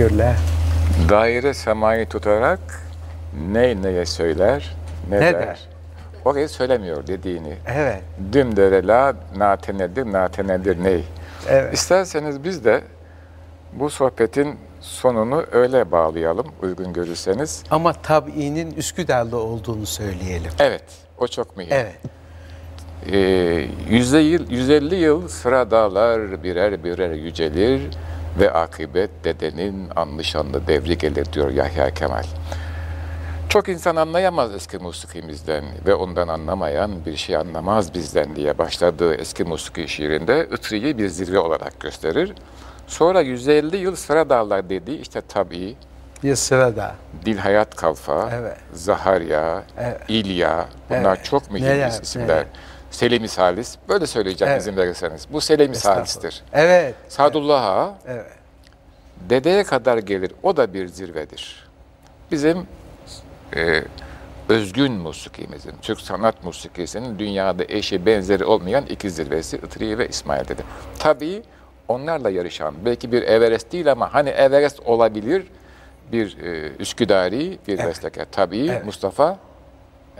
Teşekkürler. 0.00 0.36
Daire 1.08 1.54
semayı 1.54 2.08
tutarak 2.08 2.60
ne 3.52 3.82
neye 3.82 4.06
söyler, 4.06 4.76
ne, 5.10 5.16
ne 5.16 5.20
der. 5.20 5.32
der. 5.34 5.68
Orayı 6.24 6.48
söylemiyor 6.48 7.06
dediğini. 7.06 7.54
Evet. 7.66 8.02
Düm 8.32 8.56
dere 8.56 8.86
la 8.86 9.14
nate 9.36 9.78
nedir, 9.78 10.12
nate 10.12 10.46
nedir 10.46 10.84
ney. 10.84 11.04
Evet. 11.48 11.74
İsterseniz 11.74 12.44
biz 12.44 12.64
de 12.64 12.80
bu 13.72 13.90
sohbetin 13.90 14.56
sonunu 14.80 15.44
öyle 15.52 15.92
bağlayalım 15.92 16.46
uygun 16.62 16.92
görürseniz. 16.92 17.62
Ama 17.70 17.92
tabiinin 17.92 18.70
Üsküdar'da 18.70 19.36
olduğunu 19.36 19.86
söyleyelim. 19.86 20.50
Evet, 20.58 20.84
o 21.18 21.26
çok 21.26 21.56
mühim. 21.56 21.72
Evet. 21.72 21.96
Ee, 23.12 23.18
yüzde 23.90 24.18
yıl, 24.18 24.50
150 24.50 24.94
yıl 24.94 25.28
sıra 25.28 25.70
dağlar 25.70 26.42
birer 26.42 26.84
birer 26.84 27.10
yücelir 27.10 27.82
ve 28.38 28.52
akıbet 28.52 29.10
dedenin 29.24 29.88
anlı 29.96 30.24
şanlı 30.24 30.66
devri 30.66 30.98
gelir 30.98 31.32
diyor 31.32 31.50
Yahya 31.50 31.94
Kemal. 31.94 32.24
Çok 33.48 33.68
insan 33.68 33.96
anlayamaz 33.96 34.54
eski 34.54 34.78
musikimizden 34.78 35.64
ve 35.86 35.94
ondan 35.94 36.28
anlamayan 36.28 37.04
bir 37.06 37.16
şey 37.16 37.36
anlamaz 37.36 37.94
bizden 37.94 38.36
diye 38.36 38.58
başladığı 38.58 39.14
eski 39.14 39.44
musiki 39.44 39.88
şiirinde 39.88 40.48
Itri'yi 40.52 40.98
bir 40.98 41.08
zirve 41.08 41.38
olarak 41.38 41.80
gösterir. 41.80 42.32
Sonra 42.86 43.20
150 43.20 43.76
yıl 43.76 43.96
sıra 43.96 44.30
dağlar 44.30 44.70
dediği 44.70 45.00
işte 45.00 45.20
tabii, 45.28 45.76
bir 46.22 46.36
sırada. 46.36 46.94
Dil 47.24 47.38
Hayat 47.38 47.76
Kalfa, 47.76 48.30
evet. 48.32 48.56
Zaharya, 48.72 49.62
evet. 49.78 50.00
İlya 50.08 50.66
bunlar 50.90 51.16
evet. 51.16 51.24
çok 51.24 51.50
mühim 51.50 51.66
neler, 51.66 52.00
isimler. 52.02 52.28
Neler. 52.28 52.46
Selemi 52.90 53.28
Salis. 53.28 53.76
Böyle 53.88 54.06
söyleyeceğim 54.06 54.52
evet. 54.52 54.62
izin 54.62 54.76
verirseniz. 54.76 55.26
Bu 55.32 55.40
Selemi 55.40 55.76
Salis'tir. 55.76 56.42
Evet. 56.52 56.94
Sadullah 57.08 57.64
Ağa. 57.64 57.94
Evet. 58.06 58.26
Dedeye 59.28 59.64
kadar 59.64 59.98
gelir. 59.98 60.32
O 60.42 60.56
da 60.56 60.74
bir 60.74 60.88
zirvedir. 60.88 61.68
Bizim 62.30 62.66
e, 63.56 63.82
özgün 64.48 64.92
musikimizin, 64.92 65.74
Türk 65.82 66.00
sanat 66.00 66.44
musikisinin 66.44 67.18
dünyada 67.18 67.64
eşi 67.68 68.06
benzeri 68.06 68.44
olmayan 68.44 68.86
iki 68.86 69.10
zirvesi 69.10 69.56
Itri 69.56 69.98
ve 69.98 70.08
İsmail 70.08 70.48
dedi. 70.48 70.62
Tabii 70.98 71.42
onlarla 71.88 72.30
yarışan, 72.30 72.74
belki 72.84 73.12
bir 73.12 73.22
Everest 73.22 73.72
değil 73.72 73.92
ama 73.92 74.14
hani 74.14 74.28
Everest 74.28 74.80
olabilir 74.80 75.46
bir 76.12 76.38
e, 76.38 76.72
Üsküdari 76.78 77.58
bir 77.68 77.78
evet. 77.78 77.86
bestekar. 77.86 78.26
Tabii 78.32 78.66
evet. 78.66 78.84
Mustafa 78.84 79.38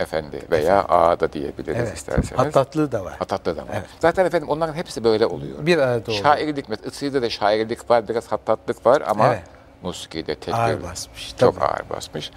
Efendi 0.01 0.41
veya 0.51 0.79
efendim. 0.79 0.85
Ağa 0.89 1.19
da 1.19 1.33
diyebiliriz 1.33 1.77
evet. 1.77 1.97
isterseniz. 1.97 2.39
Hatatlığı 2.39 2.91
da 2.91 3.05
var. 3.05 3.13
Hatatlığı 3.19 3.57
da 3.57 3.61
var. 3.61 3.73
Evet. 3.73 3.85
Zaten 3.99 4.25
efendim 4.25 4.49
onların 4.49 4.73
hepsi 4.73 5.03
böyle 5.03 5.25
oluyor. 5.25 5.65
Bir 5.65 5.77
arada 5.77 6.11
oluyor. 6.11 6.23
Şairlik, 6.23 6.65
Itri'de 6.69 7.21
de 7.21 7.29
şairlik 7.29 7.89
var, 7.89 8.07
biraz 8.07 8.27
hattatlık 8.27 8.85
var 8.85 9.03
ama 9.05 9.27
evet. 9.27 9.43
musikide 9.81 10.35
tek 10.35 10.53
ağır 10.53 10.83
basmış. 10.83 11.35
Çok 11.37 11.55
tabii. 11.55 11.65
ağır 11.65 11.89
basmış. 11.89 12.31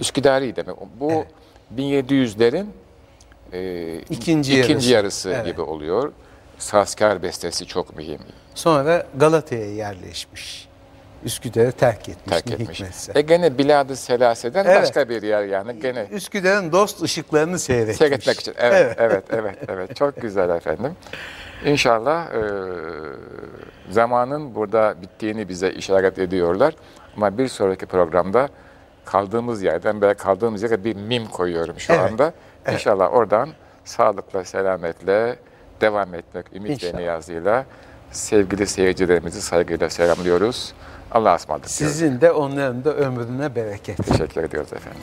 Üsküdari 0.00 0.56
demek. 0.56 0.76
Bu 1.00 1.12
evet. 1.12 1.26
1700'lerin 1.76 2.66
e, 3.52 3.98
ikinci, 4.10 4.60
ikinci 4.60 4.90
yarısı, 4.90 4.90
yarısı 4.90 5.30
evet. 5.30 5.46
gibi 5.46 5.60
oluyor. 5.60 6.12
Saskar 6.58 7.22
bestesi 7.22 7.66
çok 7.66 7.96
mühim. 7.96 8.20
Sonra 8.54 9.06
Galata'ya 9.16 9.74
yerleşmiş. 9.74 10.65
Üsküdar'ı 11.26 11.72
terk 11.72 12.08
etmiş. 12.08 12.30
Terk 12.30 12.50
etmiş. 12.50 12.80
Hikmetse. 12.80 13.12
E 13.14 13.20
gene 13.20 13.58
Bilad-ı 13.58 13.96
Selase'den 13.96 14.64
evet. 14.64 14.82
başka 14.82 15.08
bir 15.08 15.22
yer 15.22 15.44
yani 15.44 15.80
gene. 15.80 16.06
Üsküdar'ın 16.10 16.72
dost 16.72 17.02
ışıklarını 17.02 17.58
seyretmiş. 17.58 17.96
Seyretmek 17.96 18.40
için. 18.40 18.54
Evet, 18.58 18.96
evet, 18.98 18.98
evet, 18.98 19.24
evet, 19.30 19.58
evet. 19.68 19.96
Çok 19.96 20.20
güzel 20.22 20.50
efendim. 20.50 20.92
İnşallah 21.64 22.26
e, 22.26 22.40
zamanın 23.90 24.54
burada 24.54 24.94
bittiğini 25.02 25.48
bize 25.48 25.70
işaret 25.70 26.18
ediyorlar. 26.18 26.74
Ama 27.16 27.38
bir 27.38 27.48
sonraki 27.48 27.86
programda 27.86 28.48
kaldığımız 29.04 29.62
yerden 29.62 30.00
böyle 30.00 30.14
kaldığımız 30.14 30.62
yere 30.62 30.84
bir 30.84 30.96
mim 30.96 31.26
koyuyorum 31.26 31.80
şu 31.80 31.92
evet. 31.92 32.10
anda. 32.10 32.32
Evet. 32.64 32.74
İnşallah 32.74 33.14
oradan 33.14 33.48
sağlıkla, 33.84 34.44
selametle 34.44 35.36
devam 35.80 36.14
etmek 36.14 36.46
ümit 36.54 36.84
ve 36.84 36.98
niyazıyla 36.98 37.66
sevgili 38.10 38.66
seyircilerimizi 38.66 39.42
saygıyla 39.42 39.90
selamlıyoruz. 39.90 40.74
Allah'a 41.12 41.36
ısmarladık. 41.36 41.70
Sizin 41.70 42.20
de 42.20 42.32
onların 42.32 42.84
da 42.84 42.94
ömrüne 42.94 43.54
bereket. 43.54 43.96
Teşekkür 43.96 44.44
ediyoruz 44.44 44.72
efendim. 44.72 45.02